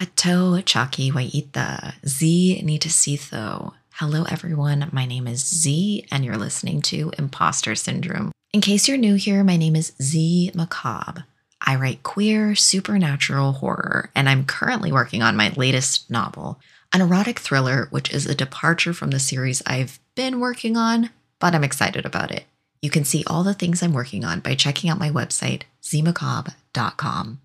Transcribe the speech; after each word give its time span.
Hato 0.00 0.56
Chaki 0.56 1.12
Waita, 1.12 1.94
Z 2.04 2.62
Nitasitho. 2.64 3.74
Hello, 3.92 4.24
everyone. 4.24 4.88
My 4.90 5.06
name 5.06 5.28
is 5.28 5.46
Z, 5.46 6.04
and 6.10 6.24
you're 6.24 6.36
listening 6.36 6.82
to 6.82 7.12
Imposter 7.16 7.76
Syndrome. 7.76 8.32
In 8.52 8.60
case 8.60 8.88
you're 8.88 8.96
new 8.96 9.14
here, 9.14 9.44
my 9.44 9.56
name 9.56 9.76
is 9.76 9.92
Z 10.02 10.50
Macabre. 10.52 11.26
I 11.60 11.76
write 11.76 12.02
queer, 12.02 12.56
supernatural 12.56 13.52
horror, 13.52 14.10
and 14.16 14.28
I'm 14.28 14.44
currently 14.46 14.90
working 14.90 15.22
on 15.22 15.36
my 15.36 15.50
latest 15.50 16.10
novel, 16.10 16.58
an 16.92 17.00
erotic 17.00 17.38
thriller, 17.38 17.86
which 17.90 18.12
is 18.12 18.26
a 18.26 18.34
departure 18.34 18.94
from 18.94 19.12
the 19.12 19.20
series 19.20 19.62
I've 19.64 20.00
been 20.16 20.40
working 20.40 20.76
on, 20.76 21.10
but 21.38 21.54
I'm 21.54 21.62
excited 21.62 22.04
about 22.04 22.32
it. 22.32 22.46
You 22.82 22.90
can 22.90 23.04
see 23.04 23.22
all 23.28 23.44
the 23.44 23.54
things 23.54 23.80
I'm 23.80 23.92
working 23.92 24.24
on 24.24 24.40
by 24.40 24.56
checking 24.56 24.90
out 24.90 24.98
my 24.98 25.10
website, 25.10 25.62
zmacabre.com. 25.84 27.40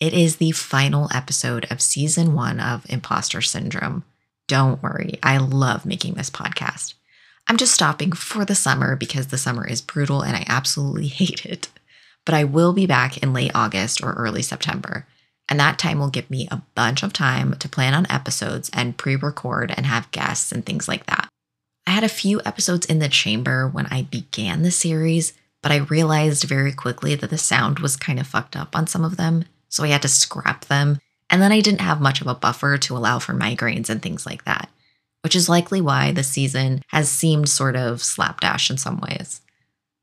It 0.00 0.14
is 0.14 0.36
the 0.36 0.52
final 0.52 1.10
episode 1.12 1.66
of 1.72 1.82
season 1.82 2.32
one 2.32 2.60
of 2.60 2.88
Imposter 2.88 3.42
Syndrome. 3.42 4.04
Don't 4.46 4.80
worry, 4.80 5.18
I 5.24 5.38
love 5.38 5.84
making 5.84 6.14
this 6.14 6.30
podcast. 6.30 6.94
I'm 7.48 7.56
just 7.56 7.74
stopping 7.74 8.12
for 8.12 8.44
the 8.44 8.54
summer 8.54 8.94
because 8.94 9.26
the 9.26 9.38
summer 9.38 9.66
is 9.66 9.80
brutal 9.80 10.22
and 10.22 10.36
I 10.36 10.44
absolutely 10.46 11.08
hate 11.08 11.44
it. 11.44 11.68
But 12.24 12.36
I 12.36 12.44
will 12.44 12.72
be 12.72 12.86
back 12.86 13.18
in 13.18 13.32
late 13.32 13.50
August 13.56 14.00
or 14.00 14.12
early 14.12 14.40
September. 14.40 15.04
And 15.48 15.58
that 15.58 15.80
time 15.80 15.98
will 15.98 16.10
give 16.10 16.30
me 16.30 16.46
a 16.48 16.62
bunch 16.76 17.02
of 17.02 17.12
time 17.12 17.56
to 17.56 17.68
plan 17.68 17.94
on 17.94 18.06
episodes 18.08 18.70
and 18.72 18.96
pre 18.96 19.16
record 19.16 19.74
and 19.76 19.84
have 19.84 20.12
guests 20.12 20.52
and 20.52 20.64
things 20.64 20.86
like 20.86 21.06
that. 21.06 21.28
I 21.88 21.90
had 21.90 22.04
a 22.04 22.08
few 22.08 22.40
episodes 22.44 22.86
in 22.86 23.00
the 23.00 23.08
chamber 23.08 23.66
when 23.66 23.86
I 23.86 24.02
began 24.02 24.62
the 24.62 24.70
series, 24.70 25.32
but 25.60 25.72
I 25.72 25.78
realized 25.78 26.44
very 26.44 26.72
quickly 26.72 27.16
that 27.16 27.30
the 27.30 27.38
sound 27.38 27.80
was 27.80 27.96
kind 27.96 28.20
of 28.20 28.28
fucked 28.28 28.54
up 28.54 28.76
on 28.76 28.86
some 28.86 29.04
of 29.04 29.16
them 29.16 29.44
so 29.68 29.84
I 29.84 29.88
had 29.88 30.02
to 30.02 30.08
scrap 30.08 30.66
them. 30.66 31.00
And 31.30 31.42
then 31.42 31.52
I 31.52 31.60
didn't 31.60 31.82
have 31.82 32.00
much 32.00 32.20
of 32.20 32.26
a 32.26 32.34
buffer 32.34 32.78
to 32.78 32.96
allow 32.96 33.18
for 33.18 33.34
migraines 33.34 33.90
and 33.90 34.00
things 34.00 34.24
like 34.24 34.44
that, 34.44 34.70
which 35.22 35.36
is 35.36 35.48
likely 35.48 35.80
why 35.80 36.12
the 36.12 36.22
season 36.22 36.82
has 36.88 37.10
seemed 37.10 37.48
sort 37.48 37.76
of 37.76 38.02
slapdash 38.02 38.70
in 38.70 38.78
some 38.78 38.98
ways. 38.98 39.42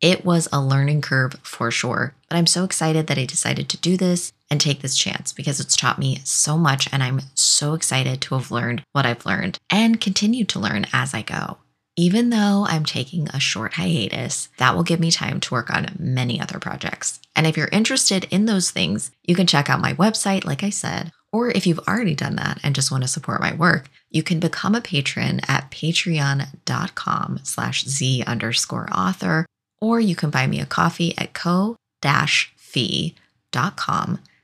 It 0.01 0.25
was 0.25 0.47
a 0.51 0.61
learning 0.61 1.01
curve 1.01 1.35
for 1.41 1.71
sure, 1.71 2.13
but 2.29 2.37
I'm 2.37 2.45
so 2.45 2.63
excited 2.63 3.07
that 3.07 3.17
I 3.17 3.25
decided 3.25 3.69
to 3.69 3.77
do 3.77 3.97
this 3.97 4.33
and 4.51 4.61
take 4.61 4.81
this 4.81 4.97
chance 4.97 5.33
because 5.33 5.59
it's 5.59 5.75
taught 5.75 5.97
me 5.97 6.19
so 6.23 6.57
much 6.57 6.87
and 6.91 7.01
I'm 7.01 7.21
so 7.33 7.73
excited 7.73 8.21
to 8.21 8.35
have 8.35 8.51
learned 8.51 8.83
what 8.91 9.05
I've 9.05 9.25
learned 9.25 9.57
and 9.69 10.01
continue 10.01 10.45
to 10.45 10.59
learn 10.59 10.85
as 10.93 11.13
I 11.13 11.21
go. 11.21 11.57
Even 11.95 12.29
though 12.29 12.65
I'm 12.67 12.83
taking 12.83 13.29
a 13.29 13.39
short 13.39 13.75
hiatus, 13.75 14.49
that 14.57 14.75
will 14.75 14.83
give 14.83 14.99
me 14.99 15.11
time 15.11 15.39
to 15.39 15.53
work 15.53 15.73
on 15.73 15.95
many 15.97 16.41
other 16.41 16.59
projects. 16.59 17.21
And 17.35 17.45
if 17.45 17.57
you're 17.57 17.67
interested 17.71 18.25
in 18.31 18.45
those 18.45 18.71
things, 18.71 19.11
you 19.23 19.35
can 19.35 19.47
check 19.47 19.69
out 19.69 19.81
my 19.81 19.93
website, 19.93 20.45
like 20.45 20.63
I 20.63 20.69
said, 20.69 21.11
or 21.31 21.49
if 21.49 21.67
you've 21.67 21.79
already 21.79 22.15
done 22.15 22.37
that 22.37 22.59
and 22.63 22.73
just 22.73 22.91
want 22.91 23.03
to 23.03 23.09
support 23.09 23.41
my 23.41 23.53
work, 23.53 23.89
you 24.09 24.23
can 24.23 24.39
become 24.39 24.73
a 24.73 24.81
patron 24.81 25.41
at 25.47 25.69
patreon.com 25.69 27.39
slash 27.43 27.85
z 27.85 28.23
underscore 28.25 28.87
author, 28.93 29.45
or 29.81 29.99
you 29.99 30.15
can 30.15 30.29
buy 30.29 30.47
me 30.47 30.61
a 30.61 30.65
coffee 30.65 31.13
at 31.17 31.33
ko-fi.com 31.33 31.79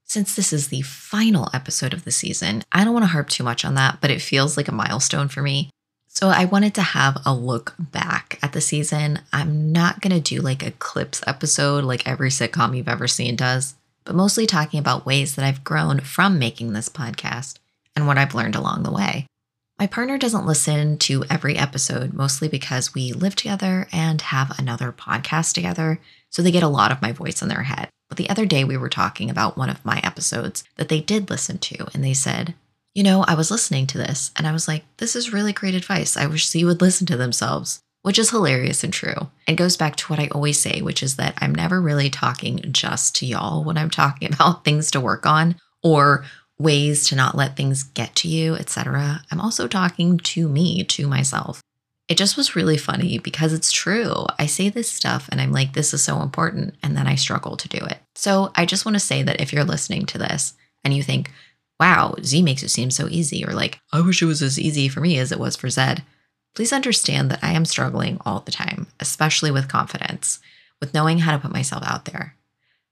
Since 0.05 0.34
this 0.34 0.53
is 0.53 0.69
the 0.69 0.83
final 0.83 1.49
episode 1.53 1.93
of 1.93 2.05
the 2.05 2.11
season, 2.11 2.62
I 2.72 2.83
don't 2.83 2.93
want 2.94 3.05
to 3.05 3.09
harp 3.09 3.28
too 3.28 3.44
much 3.44 3.65
on 3.65 3.75
that, 3.75 3.99
but 4.00 4.11
it 4.11 4.22
feels 4.22 4.56
like 4.56 4.69
a 4.69 4.72
milestone 4.72 5.28
for 5.28 5.43
me. 5.43 5.71
So 6.19 6.31
I 6.31 6.47
wanted 6.47 6.75
to 6.75 6.83
have 6.83 7.23
a 7.25 7.33
look 7.33 7.77
back 7.79 8.41
at 8.43 8.53
the 8.53 8.61
season. 8.61 9.21
I'm 9.33 9.71
not 9.71 10.01
going 10.01 10.21
to 10.21 10.34
do 10.34 10.41
like 10.41 10.67
a 10.67 10.73
clips 10.73 11.23
episode 11.29 11.84
like 11.84 12.09
every 12.09 12.31
sitcom 12.31 12.77
you've 12.77 12.89
ever 12.89 13.06
seen 13.06 13.37
does 13.37 13.77
but 14.09 14.17
mostly 14.17 14.47
talking 14.47 14.81
about 14.81 15.05
ways 15.05 15.37
that 15.37 15.45
I've 15.45 15.62
grown 15.62 16.01
from 16.01 16.39
making 16.39 16.73
this 16.73 16.89
podcast 16.89 17.59
and 17.95 18.06
what 18.06 18.17
I've 18.17 18.34
learned 18.34 18.56
along 18.56 18.83
the 18.83 18.91
way. 18.91 19.27
My 19.79 19.87
partner 19.87 20.17
doesn't 20.17 20.47
listen 20.47 20.97
to 21.01 21.25
every 21.29 21.59
episode, 21.59 22.15
mostly 22.15 22.49
because 22.49 22.95
we 22.95 23.12
live 23.12 23.37
together 23.37 23.87
and 23.93 24.23
have 24.23 24.59
another 24.59 24.93
podcast 24.93 25.53
together, 25.53 26.00
so 26.31 26.41
they 26.41 26.50
get 26.50 26.62
a 26.62 26.69
lot 26.69 26.91
of 26.91 27.03
my 27.03 27.12
voice 27.12 27.43
in 27.43 27.49
their 27.49 27.65
head. 27.65 27.91
But 28.09 28.17
the 28.17 28.31
other 28.31 28.47
day, 28.47 28.65
we 28.65 28.79
were 28.79 28.89
talking 28.89 29.29
about 29.29 29.59
one 29.59 29.69
of 29.69 29.85
my 29.85 30.00
episodes 30.03 30.65
that 30.77 30.89
they 30.89 31.03
did 31.03 31.29
listen 31.29 31.59
to, 31.59 31.87
and 31.93 32.03
they 32.03 32.15
said, 32.15 32.55
You 32.98 33.04
know, 33.04 33.22
I 33.28 33.34
was 33.34 33.53
listening 33.53 33.86
to 33.86 33.98
this, 33.98 34.32
and 34.34 34.44
I 34.44 34.50
was 34.50 34.66
like, 34.66 34.82
This 34.97 35.14
is 35.14 35.32
really 35.32 35.53
great 35.53 35.76
advice. 35.76 36.16
I 36.16 36.26
wish 36.26 36.50
they 36.50 36.64
would 36.64 36.81
listen 36.81 37.06
to 37.06 37.16
themselves 37.16 37.81
which 38.03 38.19
is 38.19 38.31
hilarious 38.31 38.82
and 38.82 38.92
true. 38.92 39.28
It 39.47 39.56
goes 39.56 39.76
back 39.76 39.97
to 39.97 40.06
what 40.06 40.19
I 40.19 40.28
always 40.28 40.59
say, 40.59 40.81
which 40.81 41.03
is 41.03 41.16
that 41.16 41.34
I'm 41.38 41.54
never 41.54 41.81
really 41.81 42.08
talking 42.08 42.60
just 42.70 43.14
to 43.16 43.26
y'all 43.26 43.62
when 43.64 43.76
I'm 43.76 43.91
talking 43.91 44.32
about 44.32 44.64
things 44.64 44.91
to 44.92 45.00
work 45.00 45.26
on 45.26 45.56
or 45.82 46.25
ways 46.58 47.06
to 47.08 47.16
not 47.16 47.37
let 47.37 47.56
things 47.56 47.82
get 47.82 48.14
to 48.16 48.28
you, 48.28 48.54
etc. 48.54 49.22
I'm 49.31 49.41
also 49.41 49.69
talking 49.69 50.16
to 50.19 50.48
me, 50.48 50.84
to 50.84 51.06
myself. 51.06 51.60
It 52.08 52.16
just 52.16 52.37
was 52.37 52.56
really 52.56 52.78
funny 52.78 53.19
because 53.19 53.53
it's 53.53 53.72
true. 53.72 54.25
I 54.38 54.47
say 54.47 54.70
this 54.70 54.91
stuff 54.91 55.28
and 55.31 55.41
I'm 55.41 55.53
like, 55.53 55.75
this 55.75 55.92
is 55.92 56.03
so 56.03 56.22
important. 56.22 56.76
And 56.82 56.97
then 56.97 57.06
I 57.06 57.14
struggle 57.16 57.56
to 57.58 57.69
do 57.69 57.84
it. 57.84 57.98
So 58.14 58.53
I 58.54 58.64
just 58.64 58.87
want 58.87 58.94
to 58.94 59.00
say 59.00 59.22
that 59.22 59.41
if 59.41 59.53
you're 59.53 59.64
listening 59.64 60.06
to 60.06 60.19
this 60.19 60.54
and 60.82 60.94
you 60.94 61.03
think, 61.03 61.31
wow, 61.81 62.15
Z 62.22 62.43
makes 62.43 62.62
it 62.62 62.71
seem 62.71 62.91
so 62.91 63.09
easy, 63.09 63.44
or 63.47 63.53
like, 63.53 63.81
I 63.93 64.00
wish 64.00 64.22
it 64.22 64.27
was 64.27 64.43
as 64.43 64.59
easy 64.59 64.89
for 64.89 65.00
me 65.00 65.19
as 65.19 65.33
it 65.33 65.39
was 65.39 65.56
for 65.56 65.71
Zed, 65.71 66.03
Please 66.59 66.72
understand 66.72 67.31
that 67.31 67.39
I 67.41 67.53
am 67.53 67.65
struggling 67.65 68.19
all 68.27 68.41
the 68.41 68.50
time, 68.50 68.89
especially 68.99 69.53
with 69.53 69.69
confidence, 69.69 70.41
with 70.81 70.93
knowing 70.93 71.21
how 71.21 71.31
to 71.31 71.38
put 71.38 71.53
myself 71.53 71.84
out 71.87 72.05
there. 72.05 72.34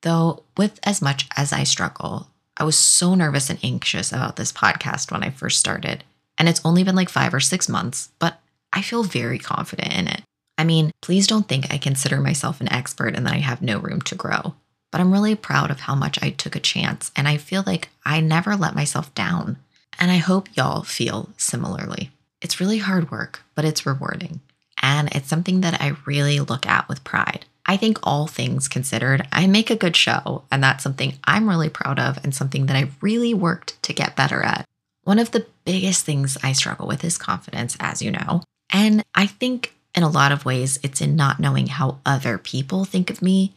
Though, 0.02 0.44
with 0.56 0.78
as 0.84 1.02
much 1.02 1.26
as 1.36 1.52
I 1.52 1.64
struggle, 1.64 2.28
I 2.56 2.62
was 2.62 2.78
so 2.78 3.16
nervous 3.16 3.50
and 3.50 3.58
anxious 3.64 4.12
about 4.12 4.36
this 4.36 4.52
podcast 4.52 5.10
when 5.10 5.24
I 5.24 5.30
first 5.30 5.58
started. 5.58 6.04
And 6.38 6.48
it's 6.48 6.60
only 6.64 6.84
been 6.84 6.94
like 6.94 7.08
five 7.08 7.34
or 7.34 7.40
six 7.40 7.68
months, 7.68 8.10
but 8.20 8.38
I 8.72 8.82
feel 8.82 9.02
very 9.02 9.40
confident 9.40 9.92
in 9.92 10.06
it. 10.06 10.22
I 10.56 10.62
mean, 10.62 10.92
please 11.02 11.26
don't 11.26 11.48
think 11.48 11.72
I 11.74 11.78
consider 11.78 12.20
myself 12.20 12.60
an 12.60 12.72
expert 12.72 13.16
and 13.16 13.26
that 13.26 13.34
I 13.34 13.38
have 13.38 13.62
no 13.62 13.80
room 13.80 14.00
to 14.02 14.14
grow. 14.14 14.54
But 14.90 15.00
I'm 15.00 15.12
really 15.12 15.34
proud 15.34 15.70
of 15.70 15.80
how 15.80 15.94
much 15.94 16.18
I 16.22 16.30
took 16.30 16.56
a 16.56 16.60
chance, 16.60 17.10
and 17.16 17.26
I 17.28 17.36
feel 17.36 17.62
like 17.66 17.90
I 18.04 18.20
never 18.20 18.56
let 18.56 18.74
myself 18.74 19.14
down. 19.14 19.56
And 19.98 20.10
I 20.10 20.16
hope 20.16 20.54
y'all 20.56 20.82
feel 20.82 21.30
similarly. 21.36 22.10
It's 22.40 22.60
really 22.60 22.78
hard 22.78 23.10
work, 23.10 23.42
but 23.54 23.64
it's 23.64 23.86
rewarding. 23.86 24.40
And 24.80 25.08
it's 25.12 25.28
something 25.28 25.62
that 25.62 25.80
I 25.80 25.96
really 26.04 26.40
look 26.40 26.66
at 26.66 26.88
with 26.88 27.04
pride. 27.04 27.46
I 27.64 27.76
think 27.76 27.98
all 28.02 28.26
things 28.26 28.68
considered, 28.68 29.26
I 29.32 29.46
make 29.46 29.70
a 29.70 29.76
good 29.76 29.96
show, 29.96 30.44
and 30.52 30.62
that's 30.62 30.84
something 30.84 31.14
I'm 31.24 31.48
really 31.48 31.68
proud 31.68 31.98
of 31.98 32.22
and 32.22 32.34
something 32.34 32.66
that 32.66 32.76
I've 32.76 32.94
really 33.02 33.34
worked 33.34 33.82
to 33.82 33.92
get 33.92 34.16
better 34.16 34.42
at. 34.42 34.64
One 35.02 35.18
of 35.18 35.32
the 35.32 35.46
biggest 35.64 36.04
things 36.04 36.36
I 36.42 36.52
struggle 36.52 36.86
with 36.86 37.04
is 37.04 37.18
confidence, 37.18 37.76
as 37.80 38.02
you 38.02 38.12
know. 38.12 38.42
And 38.70 39.02
I 39.14 39.26
think 39.26 39.74
in 39.94 40.02
a 40.02 40.08
lot 40.08 40.30
of 40.30 40.44
ways, 40.44 40.78
it's 40.82 41.00
in 41.00 41.16
not 41.16 41.40
knowing 41.40 41.66
how 41.66 41.98
other 42.04 42.38
people 42.38 42.84
think 42.84 43.10
of 43.10 43.22
me. 43.22 43.54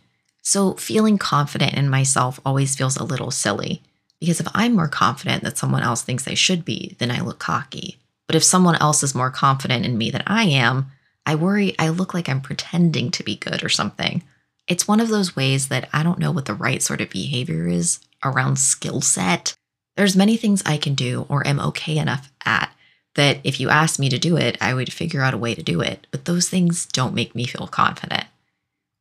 So 0.50 0.74
feeling 0.74 1.19
confident 1.19 1.75
in 1.75 1.90
myself 1.90 2.40
always 2.44 2.75
feels 2.75 2.98
a 2.98 3.04
little 3.04 3.30
silly 3.30 3.84
because 4.19 4.40
if 4.40 4.48
I'm 4.56 4.74
more 4.74 4.88
confident 4.88 5.44
that 5.44 5.60
someone 5.60 5.84
else 5.84 6.01
thinks 6.01 6.28
I 6.28 6.34
should 6.34 6.66
be, 6.66 6.96
then 6.98 7.12
I 7.12 7.22
look 7.22 7.38
cocky. 7.38 8.00
But 8.25 8.36
if 8.36 8.44
someone 8.44 8.75
else 8.78 9.04
is 9.04 9.13
more 9.13 9.30
confident 9.30 9.86
in 9.86 9.96
me 9.96 10.10
than 10.10 10.24
I 10.25 10.46
am, 10.46 10.88
I 11.24 11.36
worry 11.36 11.75
I 11.78 11.90
look 11.90 12.16
like 12.16 12.28
I'm 12.28 12.42
pretending 12.42 13.12
to 13.12 13.24
be 13.24 13.36
good 13.36 13.63
or 13.63 13.69
something. 13.69 14.24
It's 14.68 14.88
one 14.88 15.00
of 15.00 15.10
those 15.10 15.36
ways 15.36 15.68
that 15.68 15.88
I 15.94 16.01
don't 16.01 16.18
know 16.18 16.31
what 16.31 16.46
the 16.46 16.56
right 16.56 16.81
sort 16.81 17.01
of 17.01 17.12
behavior 17.12 17.68
is 17.68 18.00
around 18.24 18.57
skill 18.57 19.01
set. 19.01 19.56
There's 19.98 20.16
many 20.16 20.36
things 20.36 20.63
I 20.66 20.78
can 20.78 20.96
do 20.96 21.28
or 21.30 21.46
am 21.46 21.60
okay 21.60 22.00
enough 22.00 22.31
at, 22.44 22.74
that 23.13 23.38
if 23.44 23.60
you 23.60 23.69
asked 23.69 24.00
me 24.00 24.10
to 24.10 24.18
do 24.18 24.36
it, 24.36 24.57
I 24.60 24.74
would 24.74 24.92
figure 24.92 25.22
out 25.22 25.36
a 25.36 25.38
way 25.38 25.54
to 25.54 25.62
do 25.62 25.80
it. 25.81 26.07
But 26.10 26.25
those 26.25 26.50
things 26.50 26.88
don't 26.88 27.13
make 27.13 27.36
me 27.36 27.46
feel 27.46 27.68
confident. 27.68 28.25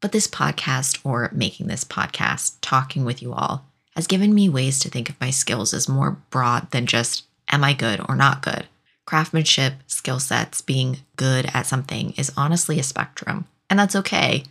But 0.01 0.13
this 0.13 0.29
podcast, 0.29 1.01
or 1.05 1.31
making 1.33 1.67
this 1.67 1.85
podcast, 1.85 2.57
talking 2.61 3.05
with 3.05 3.21
you 3.21 3.33
all, 3.33 3.65
has 3.97 4.07
given 4.07 4.33
me 4.33 4.49
ways 4.49 4.79
to 4.81 4.89
think 4.89 5.09
of 5.09 5.21
my 5.21 5.31
skills 5.31 5.75
as 5.75 5.89
more 5.89 6.19
broad 6.31 6.71
than 6.71 6.87
just, 6.87 7.25
am 7.51 7.65
I 7.65 7.73
good 7.73 8.01
or 8.09 8.15
not 8.15 8.43
good? 8.43 8.69
Craftsmanship, 9.07 9.75
skill 9.87 10.21
sets, 10.21 10.61
being 10.61 10.99
good 11.17 11.47
at 11.53 11.67
something 11.67 12.13
is 12.17 12.33
honestly 12.37 12.79
a 12.79 12.85
spectrum, 12.85 13.47
and 13.69 13.79
that's 13.79 13.97
okay. 13.97 14.45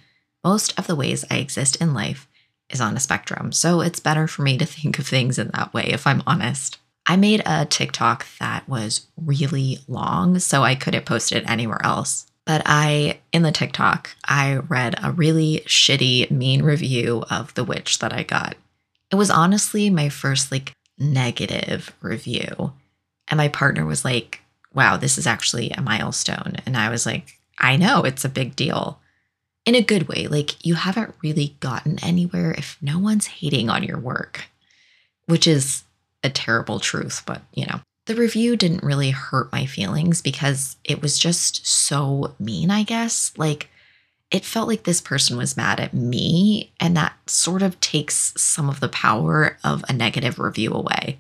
Most 0.44 0.78
of 0.78 0.88
the 0.88 0.96
ways 0.96 1.24
I 1.32 1.38
exist 1.38 1.78
in 1.78 1.94
life 1.94 2.28
is 2.70 2.82
on 2.82 2.98
a 2.98 3.00
spectrum, 3.00 3.54
so 3.54 3.80
it's 3.80 4.02
better 4.02 4.28
for 4.28 4.42
me 4.42 4.58
to 4.58 4.66
think 4.66 5.00
of 5.00 5.08
things 5.08 5.40
in 5.40 5.52
that 5.54 5.74
way 5.74 5.86
if 5.86 6.06
I'm 6.06 6.24
honest. 6.28 6.78
I 7.06 7.16
made 7.16 7.42
a 7.46 7.66
TikTok 7.66 8.28
that 8.40 8.68
was 8.68 9.08
really 9.16 9.80
long, 9.88 10.40
so 10.40 10.64
I 10.64 10.76
couldn't 10.76 11.06
post 11.06 11.32
it 11.32 11.50
anywhere 11.50 11.80
else. 11.86 12.27
But 12.48 12.62
I, 12.66 13.20
in 13.34 13.42
the 13.44 13.52
TikTok, 13.52 14.16
I 14.24 14.56
read 14.56 14.96
a 15.04 15.12
really 15.12 15.64
shitty, 15.66 16.32
mean 16.32 16.62
review 16.62 17.26
of 17.30 17.54
The 17.56 17.66
Witch 17.66 18.00
that 18.00 18.14
I 18.14 18.24
got. 18.24 18.56
It 19.12 19.18
was 19.18 19.30
honestly 19.30 19.90
my 19.90 20.08
first 20.08 20.50
like 20.50 20.72
negative 20.98 21.94
review. 22.02 22.72
And 23.28 23.38
my 23.38 23.50
partner 23.50 23.86
was 23.86 24.06
like, 24.06 24.40
wow, 24.74 24.96
this 24.96 25.18
is 25.18 25.28
actually 25.28 25.72
a 25.72 25.82
milestone. 25.82 26.56
And 26.66 26.78
I 26.78 26.90
was 26.90 27.06
like, 27.06 27.38
I 27.60 27.76
know, 27.76 28.04
it's 28.04 28.24
a 28.24 28.30
big 28.30 28.56
deal. 28.56 29.02
In 29.66 29.76
a 29.76 29.82
good 29.82 30.08
way, 30.08 30.28
like 30.28 30.66
you 30.66 30.76
haven't 30.76 31.16
really 31.22 31.58
gotten 31.60 32.00
anywhere 32.02 32.52
if 32.58 32.78
no 32.82 32.98
one's 32.98 33.28
hating 33.28 33.70
on 33.70 33.84
your 33.84 34.00
work, 34.00 34.46
which 35.26 35.48
is 35.48 35.84
a 36.24 36.30
terrible 36.30 36.80
truth, 36.80 37.24
but 37.26 37.42
you 37.54 37.66
know. 37.66 37.82
The 38.08 38.16
review 38.16 38.56
didn't 38.56 38.84
really 38.84 39.12
hurt 39.12 39.52
my 39.52 39.66
feelings 39.66 40.22
because 40.22 40.78
it 40.86 41.02
was 41.02 41.20
just 41.20 41.68
so 41.68 42.36
mean, 42.40 42.72
I 42.72 42.84
guess. 42.84 43.34
Like, 43.38 43.70
it 44.32 44.46
felt 44.46 44.70
like 44.70 44.84
this 44.84 45.02
person 45.02 45.38
was 45.38 45.58
mad 45.58 45.80
at 45.82 45.94
me, 45.94 46.72
and 46.80 46.96
that 46.96 47.14
sort 47.30 47.62
of 47.62 47.80
takes 47.82 48.34
some 48.42 48.70
of 48.70 48.80
the 48.80 48.90
power 48.90 49.58
of 49.64 49.84
a 49.88 49.94
negative 49.94 50.40
review 50.40 50.74
away. 50.74 51.20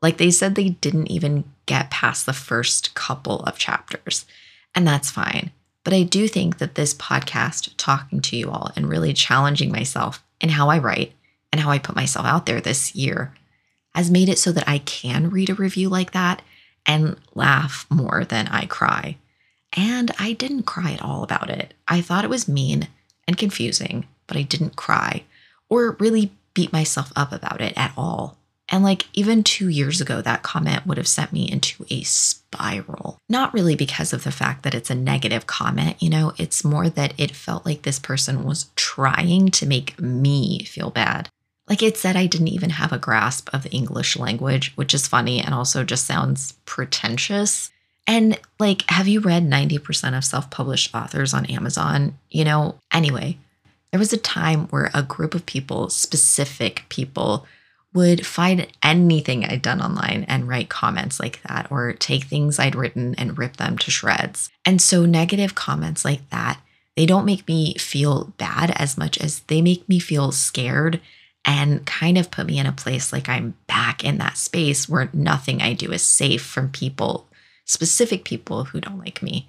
Like, 0.00 0.16
they 0.16 0.30
said 0.30 0.54
they 0.54 0.70
didn't 0.70 1.10
even 1.10 1.44
get 1.66 1.90
past 1.90 2.24
the 2.24 2.32
first 2.32 2.94
couple 2.94 3.40
of 3.40 3.58
chapters, 3.58 4.24
and 4.74 4.86
that's 4.86 5.10
fine. 5.10 5.50
But 5.84 5.92
I 5.92 6.02
do 6.02 6.28
think 6.28 6.58
that 6.58 6.76
this 6.76 6.94
podcast, 6.94 7.74
talking 7.76 8.20
to 8.22 8.36
you 8.36 8.50
all 8.50 8.70
and 8.74 8.88
really 8.88 9.12
challenging 9.12 9.70
myself 9.70 10.24
and 10.40 10.50
how 10.50 10.68
I 10.68 10.78
write 10.78 11.12
and 11.52 11.60
how 11.60 11.70
I 11.70 11.78
put 11.78 11.94
myself 11.94 12.24
out 12.24 12.46
there 12.46 12.60
this 12.60 12.94
year, 12.94 13.34
has 13.96 14.10
made 14.10 14.28
it 14.28 14.38
so 14.38 14.52
that 14.52 14.68
I 14.68 14.78
can 14.78 15.30
read 15.30 15.50
a 15.50 15.54
review 15.54 15.88
like 15.88 16.12
that 16.12 16.42
and 16.84 17.16
laugh 17.34 17.86
more 17.90 18.24
than 18.24 18.46
I 18.48 18.66
cry. 18.66 19.16
And 19.72 20.10
I 20.18 20.32
didn't 20.34 20.64
cry 20.64 20.92
at 20.92 21.02
all 21.02 21.22
about 21.22 21.50
it. 21.50 21.74
I 21.88 22.00
thought 22.00 22.24
it 22.24 22.30
was 22.30 22.46
mean 22.46 22.88
and 23.26 23.36
confusing, 23.36 24.06
but 24.26 24.36
I 24.36 24.42
didn't 24.42 24.76
cry 24.76 25.24
or 25.68 25.96
really 25.98 26.32
beat 26.54 26.72
myself 26.72 27.12
up 27.16 27.32
about 27.32 27.60
it 27.60 27.72
at 27.76 27.92
all. 27.96 28.36
And 28.68 28.82
like 28.82 29.06
even 29.12 29.44
two 29.44 29.68
years 29.68 30.00
ago, 30.00 30.20
that 30.20 30.42
comment 30.42 30.86
would 30.86 30.96
have 30.96 31.08
sent 31.08 31.32
me 31.32 31.50
into 31.50 31.86
a 31.88 32.02
spiral. 32.02 33.18
Not 33.28 33.54
really 33.54 33.76
because 33.76 34.12
of 34.12 34.24
the 34.24 34.32
fact 34.32 34.62
that 34.64 34.74
it's 34.74 34.90
a 34.90 34.94
negative 34.94 35.46
comment, 35.46 36.02
you 36.02 36.10
know, 36.10 36.32
it's 36.36 36.64
more 36.64 36.88
that 36.88 37.14
it 37.16 37.36
felt 37.36 37.64
like 37.64 37.82
this 37.82 37.98
person 37.98 38.44
was 38.44 38.66
trying 38.74 39.50
to 39.52 39.66
make 39.66 40.00
me 40.00 40.64
feel 40.64 40.90
bad. 40.90 41.28
Like 41.68 41.82
it 41.82 41.96
said, 41.96 42.16
I 42.16 42.26
didn't 42.26 42.48
even 42.48 42.70
have 42.70 42.92
a 42.92 42.98
grasp 42.98 43.48
of 43.52 43.64
the 43.64 43.70
English 43.70 44.16
language, 44.16 44.72
which 44.76 44.94
is 44.94 45.08
funny 45.08 45.40
and 45.40 45.52
also 45.52 45.82
just 45.82 46.06
sounds 46.06 46.52
pretentious. 46.64 47.70
And 48.06 48.38
like, 48.60 48.88
have 48.88 49.08
you 49.08 49.20
read 49.20 49.44
90% 49.44 50.16
of 50.16 50.24
self 50.24 50.48
published 50.50 50.94
authors 50.94 51.34
on 51.34 51.46
Amazon? 51.46 52.16
You 52.30 52.44
know, 52.44 52.76
anyway, 52.92 53.36
there 53.90 53.98
was 53.98 54.12
a 54.12 54.18
time 54.18 54.68
where 54.68 54.90
a 54.94 55.02
group 55.02 55.34
of 55.34 55.46
people, 55.46 55.90
specific 55.90 56.84
people, 56.88 57.46
would 57.92 58.26
find 58.26 58.68
anything 58.82 59.44
I'd 59.44 59.62
done 59.62 59.80
online 59.80 60.24
and 60.28 60.46
write 60.46 60.68
comments 60.68 61.18
like 61.18 61.42
that, 61.48 61.66
or 61.70 61.94
take 61.94 62.24
things 62.24 62.58
I'd 62.58 62.76
written 62.76 63.14
and 63.16 63.38
rip 63.38 63.56
them 63.56 63.78
to 63.78 63.90
shreds. 63.90 64.50
And 64.64 64.80
so, 64.80 65.06
negative 65.06 65.54
comments 65.54 66.04
like 66.04 66.28
that, 66.30 66.60
they 66.94 67.06
don't 67.06 67.24
make 67.24 67.48
me 67.48 67.74
feel 67.74 68.34
bad 68.38 68.70
as 68.76 68.98
much 68.98 69.18
as 69.18 69.40
they 69.40 69.62
make 69.62 69.88
me 69.88 69.98
feel 69.98 70.30
scared 70.30 71.00
and 71.46 71.86
kind 71.86 72.18
of 72.18 72.32
put 72.32 72.48
me 72.48 72.58
in 72.58 72.66
a 72.66 72.72
place 72.72 73.12
like 73.12 73.28
I'm 73.28 73.54
back 73.68 74.04
in 74.04 74.18
that 74.18 74.36
space 74.36 74.88
where 74.88 75.08
nothing 75.12 75.62
I 75.62 75.72
do 75.72 75.92
is 75.92 76.02
safe 76.02 76.44
from 76.44 76.70
people, 76.70 77.28
specific 77.64 78.24
people 78.24 78.64
who 78.64 78.80
don't 78.80 78.98
like 78.98 79.22
me. 79.22 79.46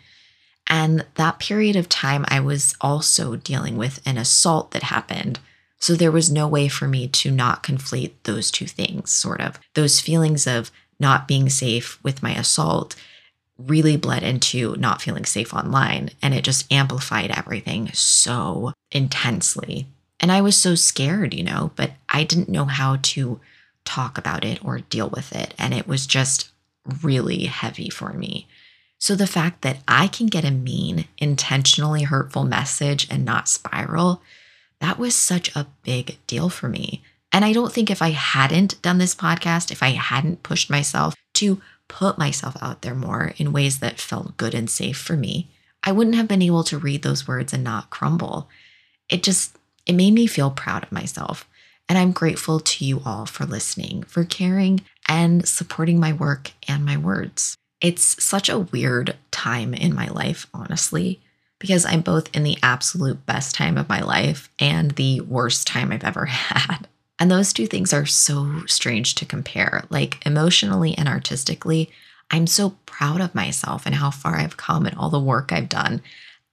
And 0.69 1.05
that 1.15 1.39
period 1.39 1.75
of 1.75 1.89
time, 1.89 2.23
I 2.27 2.39
was 2.39 2.75
also 2.79 3.35
dealing 3.35 3.77
with 3.77 3.99
an 4.05 4.17
assault 4.17 4.71
that 4.71 4.83
happened. 4.83 5.39
So 5.79 5.95
there 5.95 6.11
was 6.11 6.31
no 6.31 6.47
way 6.47 6.67
for 6.67 6.88
me 6.88 7.07
to 7.07 7.31
not 7.31 7.63
conflate 7.63 8.11
those 8.23 8.51
two 8.51 8.67
things, 8.67 9.11
sort 9.11 9.41
of. 9.41 9.59
Those 9.73 9.99
feelings 9.99 10.45
of 10.45 10.71
not 10.99 11.27
being 11.27 11.49
safe 11.49 12.03
with 12.03 12.21
my 12.21 12.35
assault 12.35 12.95
really 13.57 13.97
bled 13.97 14.23
into 14.23 14.75
not 14.77 15.01
feeling 15.01 15.25
safe 15.25 15.53
online. 15.53 16.11
And 16.21 16.33
it 16.33 16.44
just 16.44 16.71
amplified 16.71 17.31
everything 17.31 17.89
so 17.94 18.73
intensely. 18.91 19.88
And 20.19 20.31
I 20.31 20.41
was 20.41 20.57
so 20.57 20.75
scared, 20.75 21.33
you 21.33 21.43
know, 21.43 21.71
but 21.75 21.91
I 22.09 22.23
didn't 22.23 22.49
know 22.49 22.65
how 22.65 22.97
to 23.01 23.39
talk 23.85 24.17
about 24.17 24.43
it 24.43 24.63
or 24.63 24.79
deal 24.79 25.09
with 25.09 25.35
it. 25.35 25.53
And 25.57 25.73
it 25.73 25.87
was 25.87 26.07
just 26.07 26.49
really 27.03 27.45
heavy 27.45 27.89
for 27.89 28.13
me. 28.13 28.47
So 28.99 29.15
the 29.15 29.27
fact 29.27 29.61
that 29.61 29.77
I 29.87 30.07
can 30.07 30.27
get 30.27 30.43
a 30.43 30.51
mean, 30.51 31.05
intentionally 31.17 32.03
hurtful 32.03 32.43
message 32.43 33.07
and 33.11 33.23
not 33.23 33.47
spiral, 33.47 34.21
that 34.79 34.97
was 34.97 35.15
such 35.15 35.55
a 35.55 35.67
big 35.83 36.17
deal 36.25 36.49
for 36.49 36.67
me. 36.67 37.03
And 37.31 37.45
I 37.45 37.53
don't 37.53 37.71
think 37.71 37.91
if 37.91 38.01
I 38.01 38.11
hadn't 38.11 38.81
done 38.81 38.97
this 38.97 39.13
podcast, 39.13 39.71
if 39.71 39.83
I 39.83 39.89
hadn't 39.89 40.43
pushed 40.43 40.69
myself 40.69 41.13
to 41.35 41.61
put 41.87 42.17
myself 42.17 42.57
out 42.61 42.81
there 42.81 42.95
more 42.95 43.33
in 43.37 43.53
ways 43.53 43.79
that 43.79 43.99
felt 43.99 44.37
good 44.37 44.53
and 44.53 44.69
safe 44.69 44.97
for 44.97 45.15
me, 45.15 45.47
I 45.83 45.91
wouldn't 45.91 46.15
have 46.15 46.27
been 46.27 46.41
able 46.41 46.63
to 46.65 46.77
read 46.77 47.03
those 47.03 47.27
words 47.27 47.53
and 47.53 47.63
not 47.63 47.89
crumble. 47.89 48.49
It 49.09 49.23
just 49.23 49.56
it 49.87 49.93
made 49.93 50.13
me 50.13 50.27
feel 50.27 50.51
proud 50.51 50.83
of 50.83 50.91
myself. 50.91 51.47
And 51.89 51.97
I'm 51.97 52.11
grateful 52.11 52.59
to 52.59 52.85
you 52.85 53.01
all 53.05 53.25
for 53.25 53.45
listening, 53.45 54.03
for 54.03 54.25
caring, 54.25 54.81
and 55.07 55.47
supporting 55.47 55.99
my 55.99 56.11
work 56.11 56.51
and 56.67 56.85
my 56.85 56.97
words. 56.97 57.55
It's 57.79 58.21
such 58.23 58.49
a 58.49 58.59
weird 58.59 59.15
time 59.31 59.73
in 59.73 59.95
my 59.95 60.07
life, 60.07 60.47
honestly, 60.53 61.21
because 61.59 61.85
I'm 61.85 62.01
both 62.01 62.35
in 62.35 62.44
the 62.44 62.57
absolute 62.61 63.25
best 63.25 63.56
time 63.56 63.77
of 63.77 63.87
my 63.87 64.01
life 64.01 64.49
and 64.59 64.91
the 64.91 65.21
worst 65.21 65.65
time 65.65 65.91
I've 65.91 66.03
ever 66.03 66.25
had. 66.25 66.87
And 67.19 67.31
those 67.31 67.53
two 67.53 67.67
things 67.67 67.94
are 67.94 68.06
so 68.06 68.63
strange 68.67 69.15
to 69.15 69.25
compare. 69.25 69.85
Like 69.89 70.23
emotionally 70.25 70.95
and 70.97 71.07
artistically, 71.07 71.89
I'm 72.29 72.47
so 72.47 72.71
proud 72.85 73.21
of 73.21 73.33
myself 73.33 73.85
and 73.85 73.95
how 73.95 74.11
far 74.11 74.35
I've 74.35 74.57
come 74.57 74.85
and 74.85 74.95
all 74.97 75.09
the 75.09 75.19
work 75.19 75.51
I've 75.51 75.69
done. 75.69 76.01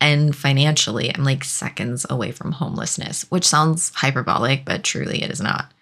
And 0.04 0.36
financially, 0.36 1.10
I'm 1.14 1.24
like 1.24 1.44
seconds 1.44 2.04
away 2.10 2.30
from 2.30 2.52
homelessness, 2.52 3.24
which 3.30 3.46
sounds 3.46 3.90
hyperbolic, 3.94 4.66
but 4.66 4.84
truly 4.84 5.22
it 5.22 5.30
is 5.30 5.40
not. 5.40 5.72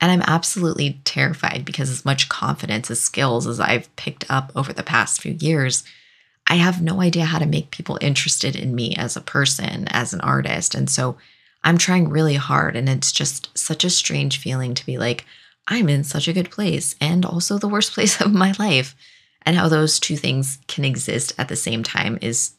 And 0.00 0.12
I'm 0.12 0.22
absolutely 0.22 1.00
terrified 1.02 1.64
because, 1.64 1.90
as 1.90 2.04
much 2.04 2.28
confidence 2.28 2.92
as 2.92 3.00
skills 3.00 3.44
as 3.44 3.58
I've 3.58 3.94
picked 3.96 4.24
up 4.30 4.52
over 4.54 4.72
the 4.72 4.84
past 4.84 5.20
few 5.20 5.32
years, 5.32 5.82
I 6.46 6.54
have 6.54 6.80
no 6.80 7.00
idea 7.00 7.24
how 7.24 7.40
to 7.40 7.44
make 7.44 7.72
people 7.72 7.98
interested 8.00 8.54
in 8.54 8.72
me 8.72 8.94
as 8.94 9.16
a 9.16 9.20
person, 9.20 9.88
as 9.88 10.12
an 10.14 10.20
artist. 10.20 10.76
And 10.76 10.88
so 10.88 11.16
I'm 11.64 11.76
trying 11.76 12.08
really 12.08 12.36
hard. 12.36 12.76
And 12.76 12.88
it's 12.88 13.10
just 13.10 13.58
such 13.58 13.82
a 13.82 13.90
strange 13.90 14.38
feeling 14.38 14.74
to 14.74 14.86
be 14.86 14.96
like, 14.96 15.24
I'm 15.66 15.88
in 15.88 16.04
such 16.04 16.28
a 16.28 16.32
good 16.32 16.52
place 16.52 16.94
and 17.00 17.24
also 17.24 17.58
the 17.58 17.66
worst 17.66 17.92
place 17.94 18.20
of 18.20 18.32
my 18.32 18.54
life. 18.60 18.94
And 19.42 19.56
how 19.56 19.68
those 19.68 19.98
two 19.98 20.16
things 20.16 20.58
can 20.68 20.84
exist 20.84 21.32
at 21.36 21.48
the 21.48 21.56
same 21.56 21.82
time 21.82 22.16
is 22.22 22.52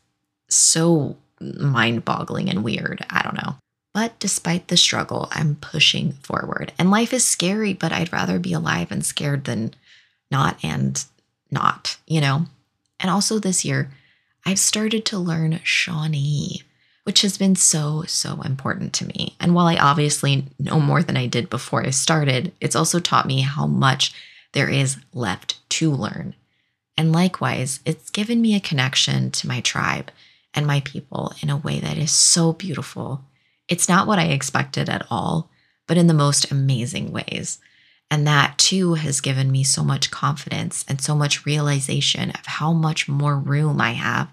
so 0.49 1.17
mind 1.39 2.05
boggling 2.05 2.49
and 2.49 2.63
weird. 2.63 3.05
I 3.09 3.21
don't 3.21 3.37
know. 3.37 3.55
But 3.93 4.19
despite 4.19 4.67
the 4.67 4.77
struggle, 4.77 5.27
I'm 5.31 5.55
pushing 5.55 6.13
forward. 6.13 6.71
And 6.77 6.91
life 6.91 7.13
is 7.13 7.25
scary, 7.25 7.73
but 7.73 7.91
I'd 7.91 8.13
rather 8.13 8.37
be 8.37 8.53
alive 8.53 8.91
and 8.91 9.05
scared 9.05 9.45
than 9.45 9.73
not 10.29 10.63
and 10.63 11.03
not, 11.49 11.97
you 12.05 12.21
know? 12.21 12.45
And 12.99 13.09
also 13.09 13.39
this 13.39 13.65
year, 13.65 13.91
I've 14.45 14.59
started 14.59 15.05
to 15.05 15.17
learn 15.17 15.59
Shawnee, 15.63 16.61
which 17.03 17.21
has 17.21 17.37
been 17.37 17.55
so, 17.55 18.03
so 18.07 18.41
important 18.41 18.93
to 18.93 19.07
me. 19.07 19.35
And 19.39 19.55
while 19.55 19.67
I 19.67 19.77
obviously 19.77 20.45
know 20.59 20.79
more 20.79 21.01
than 21.01 21.17
I 21.17 21.25
did 21.25 21.49
before 21.49 21.85
I 21.85 21.89
started, 21.89 22.53
it's 22.61 22.75
also 22.75 22.99
taught 22.99 23.25
me 23.25 23.41
how 23.41 23.65
much 23.65 24.13
there 24.53 24.69
is 24.69 24.97
left 25.13 25.57
to 25.69 25.91
learn. 25.91 26.35
And 26.97 27.11
likewise, 27.11 27.79
it's 27.85 28.09
given 28.09 28.41
me 28.41 28.55
a 28.55 28.59
connection 28.59 29.31
to 29.31 29.47
my 29.47 29.61
tribe 29.61 30.11
and 30.53 30.65
my 30.65 30.81
people 30.81 31.33
in 31.41 31.49
a 31.49 31.57
way 31.57 31.79
that 31.79 31.97
is 31.97 32.11
so 32.11 32.53
beautiful. 32.53 33.23
It's 33.67 33.89
not 33.89 34.07
what 34.07 34.19
I 34.19 34.25
expected 34.25 34.89
at 34.89 35.05
all, 35.09 35.49
but 35.87 35.97
in 35.97 36.07
the 36.07 36.13
most 36.13 36.51
amazing 36.51 37.11
ways. 37.11 37.59
And 38.09 38.25
that 38.25 38.57
too 38.57 38.93
has 38.95 39.21
given 39.21 39.51
me 39.51 39.63
so 39.63 39.83
much 39.83 40.11
confidence 40.11 40.85
and 40.87 41.01
so 41.01 41.13
much 41.15 41.45
realization 41.45 42.31
of 42.31 42.45
how 42.45 42.71
much 42.71 43.09
more 43.09 43.37
room 43.37 43.81
I 43.81 43.91
have 43.91 44.29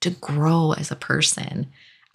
to 0.00 0.10
grow 0.10 0.72
as 0.72 0.90
a 0.90 0.96
person, 0.96 1.66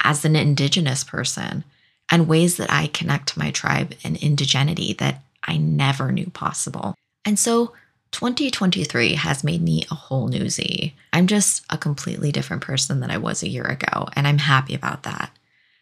as 0.04 0.24
an 0.24 0.36
Indigenous 0.36 1.04
person, 1.04 1.64
and 2.10 2.28
ways 2.28 2.58
that 2.58 2.72
I 2.72 2.88
connect 2.88 3.30
to 3.30 3.40
my 3.40 3.52
tribe 3.52 3.96
and 4.04 4.18
indigeneity 4.18 4.98
that 5.00 5.24
I 5.44 5.58
never 5.58 6.12
knew 6.12 6.30
possible. 6.30 6.96
And 7.26 7.38
so 7.38 7.74
2023 8.12 9.16
has 9.16 9.44
made 9.44 9.62
me 9.62 9.86
a 9.90 9.96
whole 9.96 10.28
new 10.28 10.50
Z. 10.50 10.94
I'm 11.14 11.28
just 11.28 11.64
a 11.70 11.78
completely 11.78 12.32
different 12.32 12.62
person 12.62 13.00
than 13.00 13.10
I 13.10 13.18
was 13.18 13.42
a 13.42 13.50
year 13.50 13.66
ago, 13.66 14.08
and 14.16 14.28
I'm 14.28 14.40
happy 14.40 14.76
about 14.76 15.04
that. 15.04 15.32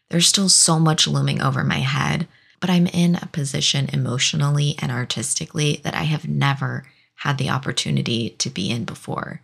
There's 0.09 0.27
still 0.27 0.49
so 0.49 0.79
much 0.79 1.07
looming 1.07 1.41
over 1.41 1.63
my 1.63 1.79
head, 1.79 2.27
but 2.59 2.69
I'm 2.69 2.87
in 2.87 3.15
a 3.15 3.27
position 3.27 3.89
emotionally 3.91 4.75
and 4.79 4.91
artistically 4.91 5.81
that 5.83 5.95
I 5.95 6.03
have 6.03 6.27
never 6.27 6.85
had 7.15 7.37
the 7.37 7.49
opportunity 7.49 8.31
to 8.31 8.49
be 8.49 8.69
in 8.69 8.85
before. 8.85 9.41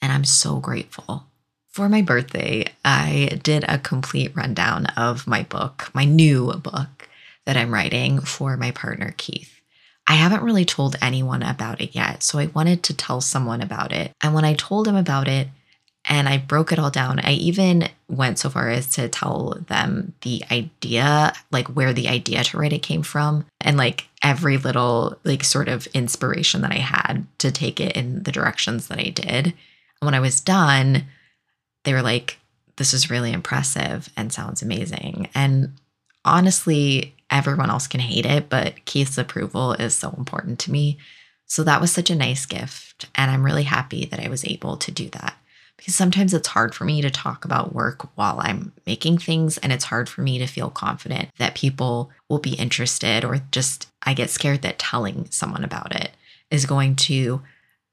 And 0.00 0.12
I'm 0.12 0.24
so 0.24 0.58
grateful. 0.58 1.24
For 1.68 1.88
my 1.88 2.02
birthday, 2.02 2.66
I 2.84 3.38
did 3.42 3.64
a 3.68 3.78
complete 3.78 4.34
rundown 4.34 4.86
of 4.96 5.26
my 5.26 5.42
book, 5.42 5.90
my 5.94 6.04
new 6.04 6.52
book 6.54 7.08
that 7.44 7.56
I'm 7.56 7.72
writing 7.72 8.20
for 8.20 8.56
my 8.56 8.70
partner, 8.70 9.14
Keith. 9.16 9.57
I 10.08 10.14
haven't 10.14 10.42
really 10.42 10.64
told 10.64 10.96
anyone 11.02 11.42
about 11.42 11.82
it 11.82 11.94
yet. 11.94 12.22
So 12.22 12.38
I 12.38 12.46
wanted 12.46 12.82
to 12.84 12.96
tell 12.96 13.20
someone 13.20 13.60
about 13.60 13.92
it. 13.92 14.12
And 14.22 14.34
when 14.34 14.44
I 14.44 14.54
told 14.54 14.88
him 14.88 14.96
about 14.96 15.28
it 15.28 15.48
and 16.06 16.26
I 16.26 16.38
broke 16.38 16.72
it 16.72 16.78
all 16.78 16.90
down, 16.90 17.20
I 17.20 17.32
even 17.32 17.90
went 18.08 18.38
so 18.38 18.48
far 18.48 18.70
as 18.70 18.86
to 18.94 19.10
tell 19.10 19.58
them 19.68 20.14
the 20.22 20.42
idea, 20.50 21.34
like 21.52 21.68
where 21.68 21.92
the 21.92 22.08
idea 22.08 22.42
to 22.42 22.56
write 22.58 22.72
it 22.72 22.82
came 22.82 23.02
from, 23.02 23.44
and 23.60 23.76
like 23.76 24.06
every 24.22 24.56
little, 24.56 25.18
like, 25.24 25.44
sort 25.44 25.68
of 25.68 25.86
inspiration 25.88 26.62
that 26.62 26.72
I 26.72 26.78
had 26.78 27.26
to 27.38 27.52
take 27.52 27.78
it 27.78 27.94
in 27.94 28.22
the 28.22 28.32
directions 28.32 28.88
that 28.88 28.98
I 28.98 29.10
did. 29.10 29.46
And 29.46 29.54
when 30.00 30.14
I 30.14 30.20
was 30.20 30.40
done, 30.40 31.04
they 31.84 31.92
were 31.92 32.02
like, 32.02 32.38
this 32.76 32.94
is 32.94 33.10
really 33.10 33.32
impressive 33.32 34.08
and 34.16 34.32
sounds 34.32 34.62
amazing. 34.62 35.28
And 35.34 35.74
honestly, 36.24 37.14
everyone 37.30 37.70
else 37.70 37.86
can 37.86 38.00
hate 38.00 38.26
it, 38.26 38.48
but 38.48 38.84
Keith's 38.84 39.18
approval 39.18 39.72
is 39.74 39.94
so 39.94 40.14
important 40.16 40.58
to 40.60 40.72
me. 40.72 40.98
So 41.46 41.64
that 41.64 41.80
was 41.80 41.92
such 41.92 42.10
a 42.10 42.14
nice 42.14 42.46
gift. 42.46 43.06
And 43.14 43.30
I'm 43.30 43.44
really 43.44 43.62
happy 43.64 44.04
that 44.06 44.20
I 44.20 44.28
was 44.28 44.44
able 44.44 44.76
to 44.76 44.90
do 44.90 45.08
that 45.10 45.34
because 45.76 45.94
sometimes 45.94 46.34
it's 46.34 46.48
hard 46.48 46.74
for 46.74 46.84
me 46.84 47.00
to 47.00 47.10
talk 47.10 47.44
about 47.44 47.74
work 47.74 48.08
while 48.16 48.40
I'm 48.40 48.72
making 48.86 49.18
things. 49.18 49.58
And 49.58 49.72
it's 49.72 49.84
hard 49.84 50.08
for 50.08 50.22
me 50.22 50.38
to 50.38 50.46
feel 50.46 50.70
confident 50.70 51.30
that 51.38 51.54
people 51.54 52.10
will 52.28 52.40
be 52.40 52.54
interested, 52.54 53.24
or 53.24 53.40
just 53.50 53.88
I 54.02 54.12
get 54.12 54.28
scared 54.28 54.62
that 54.62 54.78
telling 54.78 55.30
someone 55.30 55.64
about 55.64 55.94
it 55.94 56.10
is 56.50 56.66
going 56.66 56.96
to 56.96 57.42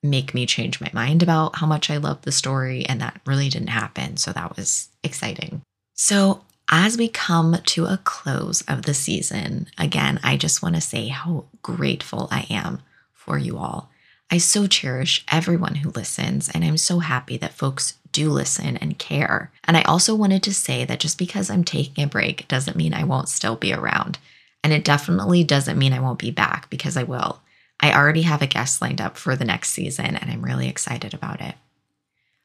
make 0.01 0.33
me 0.33 0.45
change 0.45 0.81
my 0.81 0.89
mind 0.93 1.23
about 1.23 1.57
how 1.57 1.67
much 1.67 1.89
I 1.89 1.97
love 1.97 2.21
the 2.23 2.31
story. 2.31 2.85
And 2.85 2.99
that 3.01 3.21
really 3.25 3.49
didn't 3.49 3.67
happen. 3.67 4.17
So 4.17 4.31
that 4.33 4.55
was 4.55 4.89
exciting. 5.03 5.61
So 5.93 6.43
as 6.69 6.97
we 6.97 7.07
come 7.07 7.57
to 7.65 7.85
a 7.85 7.99
close 8.03 8.61
of 8.61 8.83
the 8.83 8.93
season, 8.93 9.67
again, 9.77 10.19
I 10.23 10.37
just 10.37 10.61
want 10.63 10.75
to 10.75 10.81
say 10.81 11.07
how 11.07 11.45
grateful 11.61 12.27
I 12.31 12.47
am 12.49 12.81
for 13.13 13.37
you 13.37 13.57
all. 13.57 13.89
I 14.31 14.39
so 14.39 14.65
cherish 14.65 15.23
everyone 15.31 15.75
who 15.75 15.91
listens, 15.91 16.49
and 16.49 16.63
I'm 16.65 16.77
so 16.77 16.99
happy 16.99 17.37
that 17.37 17.53
folks 17.53 17.95
do 18.11 18.29
listen 18.29 18.77
and 18.77 18.97
care. 18.97 19.51
And 19.65 19.77
I 19.77 19.83
also 19.83 20.15
wanted 20.15 20.41
to 20.43 20.53
say 20.53 20.85
that 20.85 20.99
just 20.99 21.19
because 21.19 21.49
I'm 21.49 21.63
taking 21.63 22.03
a 22.03 22.07
break 22.07 22.47
doesn't 22.47 22.77
mean 22.77 22.93
I 22.93 23.03
won't 23.03 23.29
still 23.29 23.55
be 23.55 23.73
around. 23.73 24.17
And 24.63 24.73
it 24.73 24.83
definitely 24.83 25.43
doesn't 25.43 25.77
mean 25.77 25.93
I 25.93 25.99
won't 25.99 26.17
be 26.17 26.31
back 26.31 26.69
because 26.71 26.97
I 26.97 27.03
will. 27.03 27.41
I 27.79 27.93
already 27.93 28.23
have 28.23 28.41
a 28.41 28.47
guest 28.47 28.81
lined 28.81 29.01
up 29.01 29.17
for 29.17 29.35
the 29.35 29.45
next 29.45 29.69
season, 29.69 30.15
and 30.15 30.31
I'm 30.31 30.43
really 30.43 30.67
excited 30.67 31.13
about 31.13 31.41
it. 31.41 31.55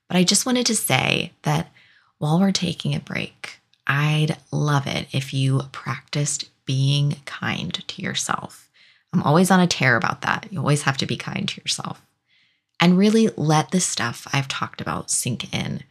But 0.09 0.19
I 0.19 0.25
just 0.25 0.45
wanted 0.45 0.67
to 0.67 0.77
say 0.77 1.33
that 1.43 1.73
while 2.19 2.41
we're 2.41 2.53
taking 2.53 2.95
a 2.95 3.01
break, 3.01 3.60
I'd 3.91 4.37
love 4.53 4.87
it 4.87 5.09
if 5.11 5.35
you 5.35 5.63
practiced 5.73 6.49
being 6.65 7.17
kind 7.25 7.75
to 7.75 8.03
yourself. 8.03 8.71
I'm 9.13 9.21
always 9.25 9.51
on 9.51 9.59
a 9.59 9.67
tear 9.67 9.97
about 9.97 10.21
that. 10.21 10.47
You 10.53 10.61
always 10.61 10.83
have 10.83 10.97
to 10.99 11.07
be 11.07 11.17
kind 11.17 11.49
to 11.49 11.61
yourself. 11.61 12.01
And 12.79 12.97
really 12.97 13.31
let 13.37 13.73
the 13.73 13.81
stuff 13.81 14.29
I've 14.33 14.47
talked 14.47 14.81
about 14.81 15.11
sink 15.11 15.53
in. 15.53 15.83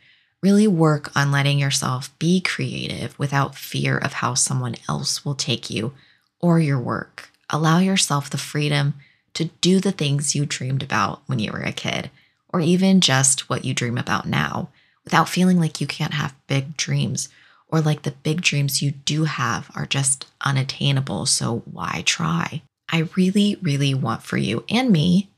Really 0.42 0.66
work 0.66 1.14
on 1.14 1.34
letting 1.34 1.60
yourself 1.60 2.18
be 2.20 2.40
creative 2.40 3.20
without 3.20 3.56
fear 3.56 3.98
of 3.98 4.14
how 4.14 4.34
someone 4.34 4.78
else 4.88 5.26
will 5.26 5.36
take 5.36 5.70
you 5.70 5.92
or 6.40 6.62
your 6.62 6.80
work. 6.80 7.30
Allow 7.50 7.80
yourself 7.80 8.30
the 8.30 8.38
freedom 8.38 8.94
to 9.34 9.46
do 9.60 9.82
the 9.82 9.92
things 9.92 10.36
you 10.36 10.46
dreamed 10.46 10.84
about 10.84 11.22
when 11.26 11.40
you 11.40 11.52
were 11.52 11.64
a 11.64 11.74
kid, 11.74 12.12
or 12.48 12.62
even 12.62 13.02
just 13.02 13.50
what 13.50 13.66
you 13.66 13.74
dream 13.74 13.98
about 13.98 14.26
now, 14.26 14.70
without 15.04 15.28
feeling 15.28 15.60
like 15.60 15.82
you 15.82 15.88
can't 15.88 16.14
have 16.14 16.34
big 16.48 16.78
dreams 16.78 17.28
or 17.70 17.82
like 17.82 18.02
the 18.02 18.12
big 18.12 18.42
dreams 18.42 18.82
you 18.82 18.92
do 18.92 19.26
have 19.26 19.72
are 19.76 19.86
just 19.86 20.26
unattainable. 20.42 21.26
So 21.26 21.64
why 21.72 22.04
try? 22.06 22.62
I 22.92 23.10
really, 23.16 23.58
really 23.62 23.94
want 23.94 24.24
for 24.24 24.38
you 24.38 24.64
and 24.70 24.92
me 24.92 25.30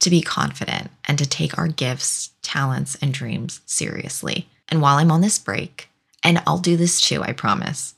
to 0.00 0.10
be 0.10 0.20
confident 0.20 0.90
and 1.06 1.16
to 1.18 1.26
take 1.26 1.56
our 1.56 1.68
gifts, 1.68 2.30
talents, 2.42 2.96
and 3.00 3.14
dreams 3.14 3.60
seriously. 3.64 4.48
And 4.68 4.82
while 4.82 4.98
I'm 4.98 5.10
on 5.10 5.20
this 5.20 5.38
break, 5.38 5.88
and 6.22 6.42
I'll 6.46 6.58
do 6.58 6.76
this 6.76 7.00
too, 7.00 7.22
I 7.22 7.32
promise, 7.32 7.94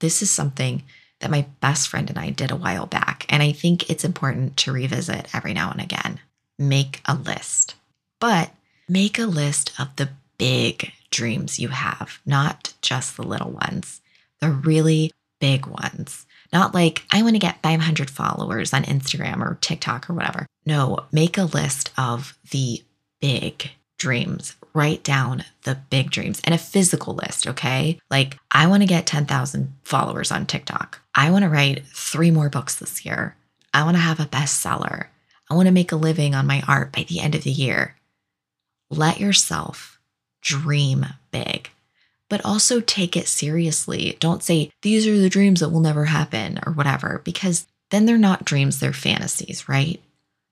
this 0.00 0.22
is 0.22 0.30
something 0.30 0.82
that 1.20 1.30
my 1.30 1.46
best 1.60 1.88
friend 1.88 2.08
and 2.08 2.18
I 2.18 2.30
did 2.30 2.50
a 2.50 2.56
while 2.56 2.86
back. 2.86 3.26
And 3.28 3.42
I 3.42 3.52
think 3.52 3.90
it's 3.90 4.04
important 4.04 4.56
to 4.58 4.72
revisit 4.72 5.34
every 5.34 5.54
now 5.54 5.70
and 5.70 5.80
again. 5.80 6.20
Make 6.58 7.00
a 7.04 7.14
list, 7.14 7.74
but 8.20 8.50
make 8.88 9.18
a 9.18 9.26
list 9.26 9.72
of 9.78 9.94
the 9.96 10.08
big 10.38 10.92
dreams 11.14 11.58
you 11.58 11.68
have, 11.68 12.20
not 12.26 12.74
just 12.82 13.16
the 13.16 13.22
little 13.22 13.50
ones, 13.50 14.00
the 14.40 14.50
really 14.50 15.12
big 15.40 15.66
ones. 15.66 16.26
Not 16.52 16.74
like, 16.74 17.04
I 17.10 17.22
want 17.22 17.34
to 17.34 17.40
get 17.40 17.62
500 17.62 18.10
followers 18.10 18.72
on 18.72 18.84
Instagram 18.84 19.40
or 19.40 19.58
TikTok 19.60 20.08
or 20.08 20.14
whatever. 20.14 20.46
No, 20.66 21.04
make 21.12 21.38
a 21.38 21.44
list 21.44 21.90
of 21.96 22.36
the 22.50 22.82
big 23.20 23.70
dreams. 23.98 24.56
Write 24.72 25.04
down 25.04 25.44
the 25.62 25.78
big 25.90 26.10
dreams 26.10 26.40
and 26.44 26.54
a 26.54 26.58
physical 26.58 27.14
list, 27.14 27.46
okay? 27.46 27.98
Like, 28.10 28.38
I 28.50 28.66
want 28.66 28.82
to 28.82 28.88
get 28.88 29.06
10,000 29.06 29.72
followers 29.84 30.32
on 30.32 30.46
TikTok. 30.46 31.00
I 31.14 31.30
want 31.30 31.44
to 31.44 31.48
write 31.48 31.86
three 31.86 32.30
more 32.30 32.48
books 32.48 32.76
this 32.76 33.04
year. 33.04 33.36
I 33.72 33.84
want 33.84 33.96
to 33.96 34.00
have 34.00 34.20
a 34.20 34.26
bestseller. 34.26 35.06
I 35.48 35.54
want 35.54 35.66
to 35.66 35.72
make 35.72 35.92
a 35.92 35.96
living 35.96 36.34
on 36.34 36.46
my 36.46 36.62
art 36.66 36.92
by 36.92 37.04
the 37.04 37.20
end 37.20 37.34
of 37.34 37.44
the 37.44 37.50
year. 37.50 37.96
Let 38.90 39.20
yourself 39.20 39.93
dream 40.44 41.06
big, 41.32 41.70
but 42.28 42.44
also 42.44 42.80
take 42.80 43.16
it 43.16 43.26
seriously. 43.26 44.16
Don't 44.20 44.42
say, 44.42 44.70
these 44.82 45.08
are 45.08 45.18
the 45.18 45.28
dreams 45.28 45.58
that 45.60 45.70
will 45.70 45.80
never 45.80 46.04
happen 46.04 46.60
or 46.64 46.72
whatever, 46.72 47.20
because 47.24 47.66
then 47.90 48.06
they're 48.06 48.18
not 48.18 48.44
dreams, 48.44 48.78
they're 48.78 48.92
fantasies, 48.92 49.68
right? 49.68 50.00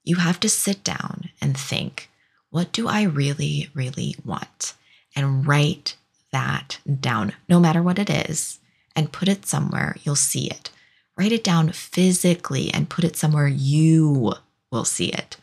You 0.03 0.17
have 0.17 0.41
to 0.41 0.49
sit 0.49 0.83
down 0.83 1.31
and 1.41 1.57
think, 1.57 2.11
what 2.51 2.73
do 2.73 2.89
I 2.89 3.03
really, 3.03 3.71
really 3.75 4.17
want? 4.25 4.75
And 5.15 5.47
write 5.47 5.97
that 6.33 6.79
down, 7.01 7.35
no 7.49 7.61
matter 7.61 7.83
what 7.83 7.99
it 7.99 8.11
is, 8.11 8.59
and 8.97 9.13
put 9.13 9.29
it 9.29 9.47
somewhere 9.47 9.97
you'll 10.03 10.17
see 10.17 10.47
it. 10.47 10.71
Write 11.17 11.33
it 11.33 11.45
down 11.45 11.71
physically 11.73 12.73
and 12.73 12.89
put 12.89 13.05
it 13.05 13.17
somewhere 13.17 13.47
you 13.47 14.35
will 14.71 14.85
see 14.85 15.09
it. 15.09 15.37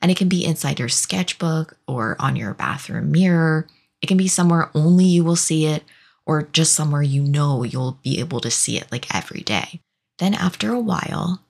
And 0.00 0.10
it 0.10 0.16
can 0.16 0.28
be 0.28 0.44
inside 0.44 0.78
your 0.78 0.88
sketchbook 0.88 1.76
or 1.88 2.16
on 2.20 2.36
your 2.36 2.54
bathroom 2.54 3.10
mirror 3.10 3.66
it 4.00 4.06
can 4.06 4.16
be 4.16 4.28
somewhere 4.28 4.70
only 4.74 5.04
you 5.04 5.24
will 5.24 5.36
see 5.36 5.66
it, 5.66 5.84
or 6.26 6.42
just 6.42 6.74
somewhere 6.74 7.02
you 7.02 7.22
know 7.22 7.62
you'll 7.64 7.98
be 8.02 8.20
able 8.20 8.40
to 8.40 8.50
see 8.50 8.78
it 8.78 8.90
like 8.92 9.14
every 9.14 9.40
day. 9.40 9.80
Then, 10.18 10.34
after 10.34 10.72
a 10.72 10.80
while, 10.80 11.42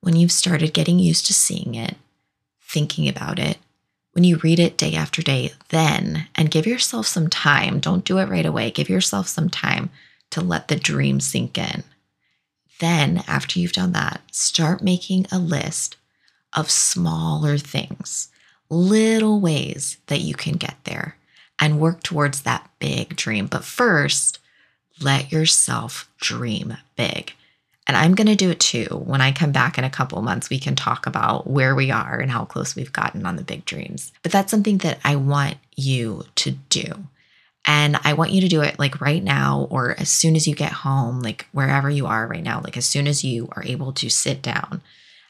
when 0.00 0.16
you've 0.16 0.32
started 0.32 0.72
getting 0.74 0.98
used 0.98 1.26
to 1.26 1.34
seeing 1.34 1.74
it, 1.74 1.96
thinking 2.62 3.08
about 3.08 3.38
it, 3.38 3.58
when 4.12 4.24
you 4.24 4.38
read 4.38 4.58
it 4.58 4.76
day 4.76 4.94
after 4.94 5.22
day, 5.22 5.52
then, 5.68 6.26
and 6.34 6.50
give 6.50 6.66
yourself 6.66 7.06
some 7.06 7.28
time, 7.28 7.80
don't 7.80 8.04
do 8.04 8.18
it 8.18 8.28
right 8.28 8.46
away, 8.46 8.70
give 8.70 8.88
yourself 8.88 9.28
some 9.28 9.48
time 9.48 9.90
to 10.30 10.40
let 10.40 10.68
the 10.68 10.76
dream 10.76 11.20
sink 11.20 11.58
in. 11.58 11.84
Then, 12.78 13.22
after 13.26 13.58
you've 13.58 13.72
done 13.72 13.92
that, 13.92 14.22
start 14.32 14.82
making 14.82 15.26
a 15.30 15.38
list 15.38 15.96
of 16.52 16.70
smaller 16.70 17.58
things, 17.58 18.28
little 18.68 19.40
ways 19.40 19.98
that 20.06 20.20
you 20.20 20.34
can 20.34 20.54
get 20.54 20.76
there 20.84 21.16
and 21.60 21.78
work 21.80 22.02
towards 22.02 22.42
that 22.42 22.68
big 22.78 23.14
dream. 23.16 23.46
But 23.46 23.64
first, 23.64 24.38
let 25.00 25.30
yourself 25.30 26.10
dream 26.20 26.76
big. 26.96 27.34
And 27.86 27.96
I'm 27.96 28.14
going 28.14 28.28
to 28.28 28.36
do 28.36 28.50
it 28.50 28.60
too. 28.60 28.86
When 29.04 29.20
I 29.20 29.32
come 29.32 29.52
back 29.52 29.76
in 29.76 29.84
a 29.84 29.90
couple 29.90 30.22
months, 30.22 30.48
we 30.48 30.58
can 30.58 30.76
talk 30.76 31.06
about 31.06 31.48
where 31.48 31.74
we 31.74 31.90
are 31.90 32.18
and 32.18 32.30
how 32.30 32.44
close 32.44 32.76
we've 32.76 32.92
gotten 32.92 33.26
on 33.26 33.36
the 33.36 33.42
big 33.42 33.64
dreams. 33.64 34.12
But 34.22 34.32
that's 34.32 34.50
something 34.50 34.78
that 34.78 35.00
I 35.04 35.16
want 35.16 35.56
you 35.76 36.24
to 36.36 36.52
do. 36.52 37.08
And 37.66 37.98
I 38.04 38.12
want 38.12 38.30
you 38.30 38.40
to 38.42 38.48
do 38.48 38.62
it 38.62 38.78
like 38.78 39.00
right 39.00 39.22
now 39.22 39.66
or 39.70 39.98
as 39.98 40.08
soon 40.08 40.36
as 40.36 40.46
you 40.46 40.54
get 40.54 40.72
home, 40.72 41.20
like 41.20 41.46
wherever 41.52 41.90
you 41.90 42.06
are 42.06 42.26
right 42.26 42.42
now, 42.42 42.60
like 42.62 42.76
as 42.76 42.86
soon 42.86 43.06
as 43.08 43.24
you 43.24 43.48
are 43.52 43.64
able 43.64 43.92
to 43.94 44.08
sit 44.08 44.40
down. 44.40 44.82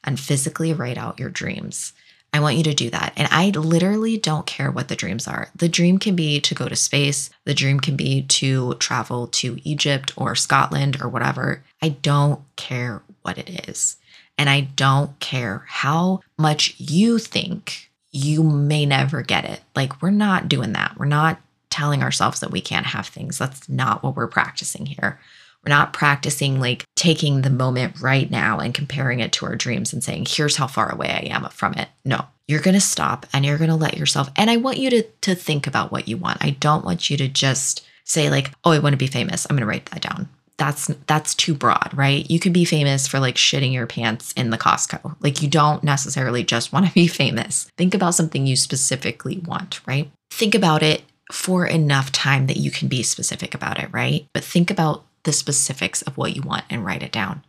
and 0.05 0.19
physically 0.19 0.73
write 0.73 0.99
out 0.99 1.19
your 1.19 1.31
dreams. 1.31 1.93
I 2.33 2.41
want 2.41 2.57
you 2.57 2.63
to 2.65 2.75
do 2.75 2.91
that. 2.91 3.13
And 3.17 3.29
I 3.31 3.51
literally 3.51 4.17
don't 4.17 4.47
care 4.47 4.71
what 4.71 4.89
the 4.89 4.97
dreams 4.97 5.27
are. 5.27 5.49
The 5.55 5.69
dream 5.69 5.99
can 5.99 6.15
be 6.15 6.41
to 6.41 6.55
go 6.55 6.69
to 6.69 6.77
space, 6.77 7.31
the 7.45 7.55
dream 7.55 7.81
can 7.81 7.97
be 7.97 8.23
to 8.23 8.75
travel 8.75 9.27
to 9.29 9.59
Egypt 9.65 10.13
or 10.17 10.35
Scotland 10.35 11.01
or 11.01 11.09
whatever. 11.09 11.65
I 11.83 11.91
don't 11.91 12.41
care 12.57 13.03
what 13.23 13.39
it 13.39 13.69
is. 13.69 13.97
And 14.39 14.49
I 14.49 14.61
don't 14.61 15.19
care 15.21 15.65
how 15.67 16.21
much 16.39 16.75
you 16.79 17.19
think 17.19 17.91
you 18.11 18.43
may 18.43 18.87
never 18.87 19.23
get 19.23 19.45
it. 19.45 19.61
Like, 19.77 20.01
we're 20.01 20.11
not 20.11 20.49
doing 20.49 20.73
that. 20.73 20.97
We're 20.99 21.05
not 21.07 21.41
telling 21.69 22.03
ourselves 22.03 22.41
that 22.41 22.51
we 22.51 22.61
can't 22.61 22.87
have 22.87 23.07
things. 23.07 23.39
That's 23.39 23.69
not 23.69 24.03
what 24.03 24.17
we're 24.17 24.27
practicing 24.27 24.87
here. 24.87 25.21
We're 25.65 25.71
not 25.71 25.93
practicing 25.93 26.59
like 26.61 26.85
taking 26.97 27.43
the 27.43 27.51
moment 27.51 28.01
right 28.01 28.31
now 28.31 28.59
and 28.59 28.73
comparing 28.73 29.21
it 29.21 29.33
to 29.33 29.47
our 29.47 29.57
dreams 29.57 29.93
and 29.93 30.03
saying, 30.03 30.27
here's 30.29 30.57
how 30.57 30.67
far 30.67 30.91
away 30.93 31.11
I 31.11 31.35
am 31.35 31.49
from 31.51 31.75
it. 31.75 31.89
No, 32.05 32.25
you're 32.49 32.61
going 32.61 32.75
to 32.75 32.81
stop 32.81 33.27
and 33.33 33.45
you're 33.45 33.59
going 33.59 33.71
to 33.71 33.77
let 33.77 33.97
yourself. 33.97 34.31
And 34.37 34.51
I 34.51 34.57
want 34.57 34.79
you 34.79 34.91
to, 34.91 35.03
to 35.03 35.35
think 35.35 35.67
about 35.67 35.93
what 35.93 36.09
you 36.09 36.17
want. 36.17 36.45
I 36.45 36.51
don't 36.51 36.85
want 36.85 37.11
you 37.11 37.17
to 37.19 37.29
just 37.29 37.87
say, 38.05 38.31
like, 38.31 38.53
oh, 38.65 38.73
I 38.73 38.79
want 38.79 38.95
to 38.95 38.99
be 38.99 39.07
famous. 39.07 39.47
I'm 39.49 39.57
going 39.57 39.61
to 39.61 39.71
write 39.71 39.87
that 39.87 40.03
down. 40.03 40.29
That's 40.57 40.89
that's 41.07 41.35
too 41.35 41.55
broad, 41.55 41.91
right? 41.95 42.31
You 42.31 42.39
could 42.39 42.53
be 42.53 42.67
famous 42.67 43.07
for 43.07 43.19
like 43.19 43.37
shitting 43.37 43.73
your 43.73 43.87
pants 43.87 44.33
in 44.33 44.51
the 44.51 44.59
Costco. 44.59 45.17
Like 45.21 45.41
you 45.41 45.49
don't 45.49 45.83
necessarily 45.83 46.45
just 46.45 46.71
want 46.73 46.87
to 46.87 46.93
be 46.93 47.07
famous. 47.07 47.71
Think 47.79 47.95
about 47.95 48.15
something 48.15 48.47
you 48.47 48.57
specifically 48.57 49.39
want, 49.39 49.81
right? 49.87 50.11
Think 50.31 50.55
about 50.55 50.83
it 50.83 51.03
for 51.33 51.65
enough 51.65 52.13
time 52.13 52.47
that 52.49 52.59
you 52.59 52.71
can 52.71 52.89
be 52.89 53.03
specific 53.03 53.55
about 53.55 53.79
it, 53.79 53.89
right? 53.93 54.27
But 54.35 54.45
think 54.45 54.71
about 54.71 55.05
the 55.25 55.33
specifics 55.33 56.03
of 56.03 56.17
what 56.17 56.35
you 56.35 56.43
want 56.43 56.65
and 56.71 56.85
write 56.85 57.03
it 57.03 57.13
down. 57.13 57.45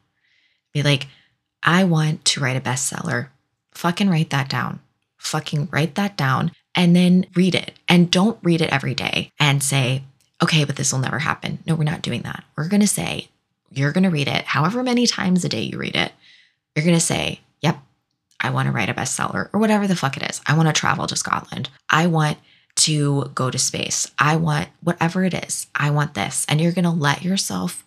Be 0.73 0.83
like, 0.83 1.07
I 1.63 1.83
want 1.83 2.25
to 2.25 2.39
write 2.39 2.57
a 2.57 2.61
bestseller. 2.61 3.29
Fucking 3.73 4.09
write 4.09 4.29
that 4.31 4.49
down. 4.49 4.79
Fucking 5.17 5.69
write 5.71 5.95
that 5.95 6.17
down 6.17 6.51
and 6.75 6.95
then 6.95 7.25
read 7.35 7.55
it. 7.55 7.73
And 7.87 8.11
don't 8.11 8.39
read 8.41 8.61
it 8.61 8.73
every 8.73 8.95
day 8.95 9.31
and 9.39 9.61
say, 9.61 10.03
okay, 10.41 10.63
but 10.63 10.75
this 10.75 10.91
will 10.91 10.99
never 10.99 11.19
happen. 11.19 11.59
No, 11.65 11.75
we're 11.75 11.83
not 11.83 12.01
doing 12.01 12.23
that. 12.23 12.43
We're 12.57 12.67
going 12.67 12.81
to 12.81 12.87
say, 12.87 13.29
you're 13.71 13.91
going 13.91 14.03
to 14.03 14.09
read 14.09 14.27
it 14.27 14.45
however 14.45 14.83
many 14.83 15.07
times 15.07 15.45
a 15.45 15.49
day 15.49 15.61
you 15.61 15.77
read 15.77 15.95
it. 15.95 16.11
You're 16.75 16.85
going 16.85 16.97
to 16.97 17.01
say, 17.01 17.41
yep, 17.61 17.77
I 18.39 18.49
want 18.49 18.67
to 18.67 18.71
write 18.71 18.89
a 18.89 18.93
bestseller 18.93 19.49
or 19.53 19.59
whatever 19.59 19.87
the 19.87 19.95
fuck 19.95 20.17
it 20.17 20.29
is. 20.29 20.41
I 20.45 20.55
want 20.55 20.67
to 20.67 20.73
travel 20.73 21.07
to 21.07 21.15
Scotland. 21.15 21.69
I 21.89 22.07
want 22.07 22.37
to 22.75 23.31
go 23.35 23.51
to 23.51 23.59
space. 23.59 24.09
I 24.17 24.35
want 24.35 24.69
whatever 24.81 25.23
it 25.23 25.33
is. 25.33 25.67
I 25.75 25.89
want 25.91 26.13
this. 26.13 26.45
And 26.47 26.59
you're 26.59 26.71
going 26.71 26.83
to 26.83 26.89
let 26.89 27.23
yourself 27.23 27.83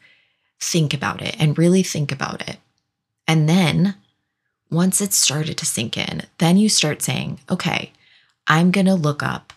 think 0.60 0.94
about 0.94 1.22
it 1.22 1.36
and 1.38 1.58
really 1.58 1.82
think 1.82 2.12
about 2.12 2.48
it. 2.48 2.58
And 3.26 3.48
then 3.48 3.96
once 4.70 5.00
it's 5.00 5.16
started 5.16 5.56
to 5.58 5.66
sink 5.66 5.96
in, 5.96 6.22
then 6.38 6.56
you 6.56 6.68
start 6.68 7.02
saying, 7.02 7.40
okay, 7.50 7.92
I'm 8.46 8.70
going 8.70 8.86
to 8.86 8.94
look 8.94 9.22
up 9.22 9.52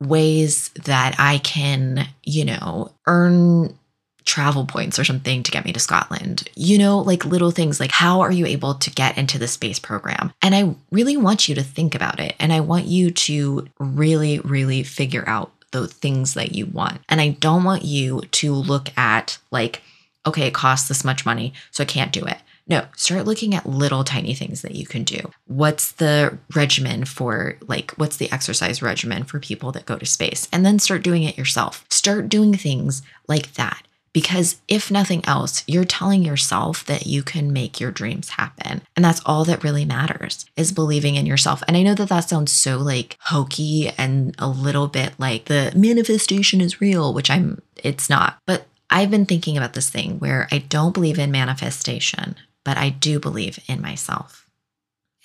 ways 0.00 0.70
that 0.70 1.14
I 1.18 1.38
can, 1.38 2.08
you 2.24 2.44
know, 2.44 2.92
earn 3.06 3.78
travel 4.24 4.66
points 4.66 4.98
or 4.98 5.04
something 5.04 5.42
to 5.42 5.50
get 5.50 5.64
me 5.64 5.72
to 5.72 5.80
Scotland. 5.80 6.48
You 6.54 6.78
know, 6.78 6.98
like 6.98 7.24
little 7.24 7.50
things 7.50 7.80
like 7.80 7.92
how 7.92 8.20
are 8.20 8.32
you 8.32 8.46
able 8.46 8.74
to 8.74 8.90
get 8.90 9.18
into 9.18 9.38
the 9.38 9.48
space 9.48 9.78
program? 9.78 10.32
And 10.42 10.54
I 10.54 10.74
really 10.90 11.16
want 11.16 11.48
you 11.48 11.54
to 11.54 11.62
think 11.62 11.94
about 11.94 12.20
it. 12.20 12.34
And 12.38 12.52
I 12.52 12.60
want 12.60 12.86
you 12.86 13.10
to 13.10 13.66
really, 13.78 14.40
really 14.40 14.82
figure 14.82 15.24
out 15.26 15.52
the 15.72 15.88
things 15.88 16.34
that 16.34 16.54
you 16.54 16.66
want. 16.66 17.00
And 17.08 17.20
I 17.20 17.30
don't 17.30 17.64
want 17.64 17.84
you 17.84 18.20
to 18.30 18.52
look 18.52 18.96
at 18.96 19.38
like, 19.50 19.82
okay, 20.26 20.46
it 20.46 20.54
costs 20.54 20.88
this 20.88 21.04
much 21.04 21.26
money, 21.26 21.52
so 21.70 21.82
I 21.82 21.86
can't 21.86 22.12
do 22.12 22.24
it. 22.24 22.38
No, 22.68 22.86
start 22.96 23.24
looking 23.24 23.56
at 23.56 23.66
little 23.66 24.04
tiny 24.04 24.34
things 24.34 24.62
that 24.62 24.76
you 24.76 24.86
can 24.86 25.02
do. 25.02 25.18
What's 25.46 25.92
the 25.92 26.38
regimen 26.54 27.04
for, 27.04 27.56
like, 27.62 27.90
what's 27.92 28.18
the 28.18 28.30
exercise 28.30 28.80
regimen 28.80 29.24
for 29.24 29.40
people 29.40 29.72
that 29.72 29.84
go 29.84 29.98
to 29.98 30.06
space? 30.06 30.48
And 30.52 30.64
then 30.64 30.78
start 30.78 31.02
doing 31.02 31.24
it 31.24 31.36
yourself. 31.36 31.84
Start 31.90 32.28
doing 32.28 32.54
things 32.54 33.02
like 33.26 33.54
that. 33.54 33.82
Because 34.12 34.60
if 34.68 34.90
nothing 34.90 35.24
else, 35.24 35.64
you're 35.66 35.84
telling 35.84 36.22
yourself 36.22 36.84
that 36.84 37.06
you 37.06 37.22
can 37.22 37.52
make 37.52 37.80
your 37.80 37.90
dreams 37.90 38.30
happen. 38.30 38.82
And 38.94 39.04
that's 39.04 39.22
all 39.24 39.44
that 39.46 39.64
really 39.64 39.86
matters 39.86 40.44
is 40.56 40.70
believing 40.70 41.14
in 41.14 41.24
yourself. 41.24 41.62
And 41.66 41.76
I 41.76 41.82
know 41.82 41.94
that 41.94 42.10
that 42.10 42.28
sounds 42.28 42.52
so 42.52 42.76
like 42.76 43.16
hokey 43.20 43.90
and 43.96 44.34
a 44.38 44.48
little 44.48 44.86
bit 44.86 45.14
like 45.18 45.46
the 45.46 45.72
manifestation 45.74 46.60
is 46.60 46.80
real, 46.80 47.14
which 47.14 47.30
I'm, 47.30 47.62
it's 47.76 48.10
not. 48.10 48.38
But 48.46 48.66
I've 48.90 49.10
been 49.10 49.24
thinking 49.24 49.56
about 49.56 49.72
this 49.72 49.88
thing 49.88 50.18
where 50.18 50.46
I 50.52 50.58
don't 50.58 50.92
believe 50.92 51.18
in 51.18 51.30
manifestation, 51.30 52.36
but 52.64 52.76
I 52.76 52.90
do 52.90 53.18
believe 53.18 53.58
in 53.66 53.80
myself. 53.80 54.46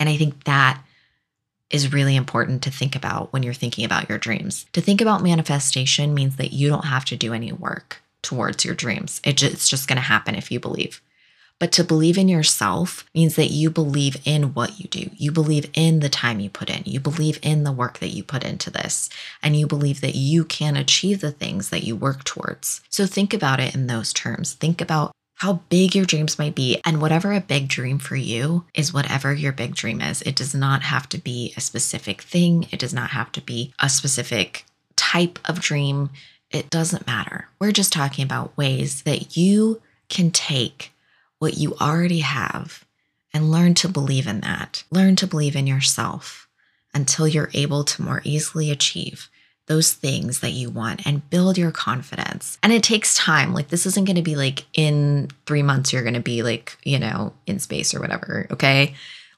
And 0.00 0.08
I 0.08 0.16
think 0.16 0.44
that 0.44 0.82
is 1.68 1.92
really 1.92 2.16
important 2.16 2.62
to 2.62 2.70
think 2.70 2.96
about 2.96 3.30
when 3.34 3.42
you're 3.42 3.52
thinking 3.52 3.84
about 3.84 4.08
your 4.08 4.16
dreams. 4.16 4.64
To 4.72 4.80
think 4.80 5.02
about 5.02 5.22
manifestation 5.22 6.14
means 6.14 6.36
that 6.36 6.54
you 6.54 6.70
don't 6.70 6.86
have 6.86 7.04
to 7.06 7.16
do 7.16 7.34
any 7.34 7.52
work 7.52 8.00
towards 8.22 8.64
your 8.64 8.74
dreams. 8.74 9.20
It's 9.24 9.68
just 9.68 9.88
going 9.88 9.96
to 9.96 10.02
happen 10.02 10.34
if 10.34 10.50
you 10.50 10.60
believe. 10.60 11.00
But 11.58 11.72
to 11.72 11.84
believe 11.84 12.16
in 12.16 12.28
yourself 12.28 13.04
means 13.14 13.34
that 13.34 13.50
you 13.50 13.68
believe 13.68 14.16
in 14.24 14.54
what 14.54 14.78
you 14.78 14.88
do. 14.88 15.10
You 15.16 15.32
believe 15.32 15.68
in 15.74 16.00
the 16.00 16.08
time 16.08 16.38
you 16.38 16.50
put 16.50 16.70
in. 16.70 16.82
You 16.84 17.00
believe 17.00 17.40
in 17.42 17.64
the 17.64 17.72
work 17.72 17.98
that 17.98 18.10
you 18.10 18.22
put 18.22 18.44
into 18.44 18.70
this. 18.70 19.10
And 19.42 19.56
you 19.56 19.66
believe 19.66 20.00
that 20.00 20.14
you 20.14 20.44
can 20.44 20.76
achieve 20.76 21.20
the 21.20 21.32
things 21.32 21.70
that 21.70 21.82
you 21.82 21.96
work 21.96 22.22
towards. 22.22 22.80
So 22.90 23.06
think 23.06 23.34
about 23.34 23.58
it 23.58 23.74
in 23.74 23.88
those 23.88 24.12
terms. 24.12 24.54
Think 24.54 24.80
about 24.80 25.10
how 25.34 25.54
big 25.68 25.94
your 25.94 26.04
dreams 26.04 26.38
might 26.38 26.54
be. 26.54 26.80
And 26.84 27.00
whatever 27.00 27.32
a 27.32 27.40
big 27.40 27.68
dream 27.68 27.98
for 27.98 28.16
you 28.16 28.64
is 28.74 28.94
whatever 28.94 29.32
your 29.32 29.52
big 29.52 29.74
dream 29.74 30.00
is. 30.00 30.22
It 30.22 30.36
does 30.36 30.54
not 30.54 30.82
have 30.82 31.08
to 31.10 31.18
be 31.18 31.52
a 31.56 31.60
specific 31.60 32.22
thing, 32.22 32.66
it 32.70 32.78
does 32.78 32.94
not 32.94 33.10
have 33.10 33.32
to 33.32 33.40
be 33.40 33.72
a 33.80 33.88
specific 33.88 34.64
type 34.96 35.38
of 35.44 35.60
dream. 35.60 36.10
It 36.50 36.70
doesn't 36.70 37.06
matter. 37.06 37.48
We're 37.58 37.72
just 37.72 37.92
talking 37.92 38.24
about 38.24 38.56
ways 38.56 39.02
that 39.02 39.36
you 39.36 39.82
can 40.08 40.30
take 40.30 40.92
what 41.38 41.58
you 41.58 41.74
already 41.80 42.20
have 42.20 42.84
and 43.32 43.50
learn 43.50 43.74
to 43.74 43.88
believe 43.88 44.26
in 44.26 44.40
that. 44.40 44.84
Learn 44.90 45.16
to 45.16 45.26
believe 45.26 45.54
in 45.54 45.66
yourself 45.66 46.48
until 46.94 47.28
you're 47.28 47.50
able 47.52 47.84
to 47.84 48.02
more 48.02 48.22
easily 48.24 48.70
achieve 48.70 49.28
those 49.66 49.92
things 49.92 50.40
that 50.40 50.52
you 50.52 50.70
want 50.70 51.06
and 51.06 51.28
build 51.28 51.58
your 51.58 51.70
confidence. 51.70 52.56
And 52.62 52.72
it 52.72 52.82
takes 52.82 53.14
time. 53.14 53.52
Like, 53.52 53.68
this 53.68 53.84
isn't 53.84 54.06
going 54.06 54.16
to 54.16 54.22
be 54.22 54.34
like 54.34 54.64
in 54.72 55.28
three 55.44 55.62
months, 55.62 55.92
you're 55.92 56.02
going 56.02 56.14
to 56.14 56.20
be 56.20 56.42
like, 56.42 56.78
you 56.84 56.98
know, 56.98 57.34
in 57.46 57.58
space 57.58 57.94
or 57.94 58.00
whatever. 58.00 58.46
Okay. 58.50 58.94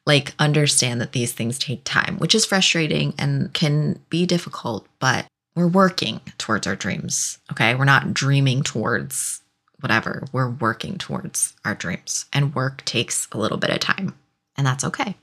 Like, 0.07 0.33
understand 0.39 1.01
that 1.01 1.13
these 1.13 1.33
things 1.33 1.59
take 1.59 1.83
time, 1.83 2.19
which 2.19 2.35
is 2.35 2.47
frustrating 2.47 3.13
and 3.19 3.53
can 3.53 3.99
be 4.09 4.25
difficult, 4.25 4.87
but 5.01 5.27
we're 5.55 5.67
working 5.67 6.21
towards 6.39 6.67
our 6.67 6.77
dreams. 6.77 7.39
Okay. 7.51 7.75
We're 7.75 7.85
not 7.85 8.15
dreaming 8.15 8.63
towards 8.63 9.43
whatever. 9.81 10.25
We're 10.33 10.51
working 10.51 10.99
towards 10.99 11.55
our 11.65 11.75
dreams. 11.75 12.27
And 12.33 12.55
work 12.55 12.85
takes 12.85 13.29
a 13.33 13.39
little 13.39 13.59
bit 13.59 13.71
of 13.71 13.81
time. 13.81 14.15
And 14.57 14.67
that's 14.67 14.85
okay. 14.85 15.17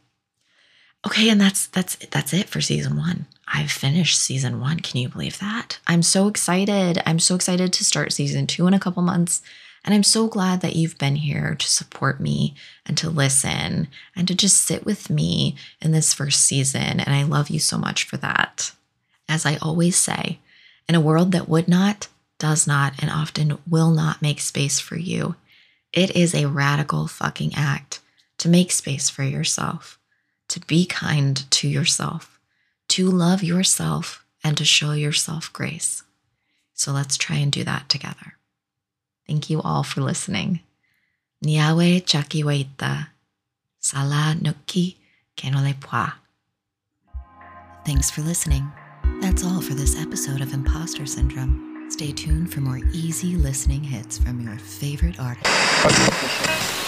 Okay, 1.06 1.30
and 1.30 1.40
that's 1.40 1.68
that's 1.68 1.96
that's 2.08 2.34
it 2.34 2.50
for 2.50 2.60
season 2.60 2.98
1. 2.98 3.28
I've 3.48 3.72
finished 3.72 4.20
season 4.20 4.60
1. 4.60 4.80
Can 4.80 5.00
you 5.00 5.08
believe 5.08 5.40
that? 5.40 5.80
I'm 5.88 6.02
so 6.02 6.28
excited. 6.28 7.02
I'm 7.06 7.20
so 7.20 7.36
excited 7.36 7.72
to 7.72 7.86
start 7.86 8.12
season 8.12 8.48
2 8.48 8.68
in 8.68 8.74
a 8.74 8.80
couple 8.80 9.04
months. 9.04 9.42
And 9.86 9.94
I'm 9.94 10.04
so 10.04 10.28
glad 10.28 10.60
that 10.62 10.76
you've 10.76 10.98
been 10.98 11.16
here 11.16 11.56
to 11.56 11.68
support 11.68 12.20
me 12.20 12.56
and 12.86 12.98
to 12.98 13.10
listen 13.10 13.88
and 14.18 14.28
to 14.28 14.36
just 14.36 14.58
sit 14.58 14.86
with 14.86 15.10
me 15.10 15.56
in 15.82 15.92
this 15.92 16.13
first 16.13 16.44
season. 16.44 17.00
And 17.00 17.16
I 17.16 17.24
love 17.24 17.50
you 17.50 17.60
so 17.60 17.78
much 17.78 18.04
for 18.04 18.18
that. 18.18 18.74
As 19.30 19.46
I 19.46 19.58
always 19.58 19.96
say, 19.96 20.40
in 20.88 20.96
a 20.96 21.02
world 21.02 21.32
that 21.34 21.50
would 21.50 21.68
not, 21.68 22.08
does 22.40 22.68
not, 22.68 22.94
and 23.00 23.12
often 23.12 23.58
will 23.70 23.92
not 23.92 24.22
make 24.22 24.40
space 24.40 24.80
for 24.80 24.98
you, 24.98 25.36
it 25.94 26.16
is 26.16 26.34
a 26.34 26.48
radical 26.48 27.08
fucking 27.08 27.54
act 27.56 28.00
to 28.38 28.50
make 28.50 28.72
space 28.72 29.10
for 29.10 29.24
yourself, 29.24 30.00
to 30.50 30.60
be 30.62 30.86
kind 30.86 31.50
to 31.52 31.68
yourself, 31.68 32.40
to 32.90 33.10
love 33.10 33.44
yourself, 33.44 34.24
and 34.44 34.56
to 34.58 34.66
show 34.66 34.92
yourself 34.92 35.52
grace. 35.52 36.04
So 36.74 36.92
let's 36.92 37.18
try 37.18 37.38
and 37.38 37.52
do 37.52 37.63
that 37.63 37.90
together. 37.90 38.38
Thank 39.28 39.50
you 39.50 39.62
all 39.62 39.84
for 39.84 40.02
listening. 40.02 40.62
Niawe 41.44 42.02
chakiwaita, 42.04 43.08
sala 43.80 44.36
nuki 44.40 44.96
kenole 45.36 45.76
Thanks 47.86 48.10
for 48.12 48.22
listening. 48.22 48.72
That's 49.22 49.43
all 49.43 49.62
for 49.62 49.74
this 49.74 50.00
episode 50.00 50.41
of 50.41 50.54
Imposter 50.54 51.06
Syndrome. 51.06 51.86
Stay 51.89 52.12
tuned 52.12 52.52
for 52.52 52.62
more 52.62 52.80
easy 52.93 53.36
listening 53.36 53.84
hits 53.84 54.17
from 54.17 54.39
your 54.41 54.58
favorite 54.58 55.20
artists. 55.20 56.87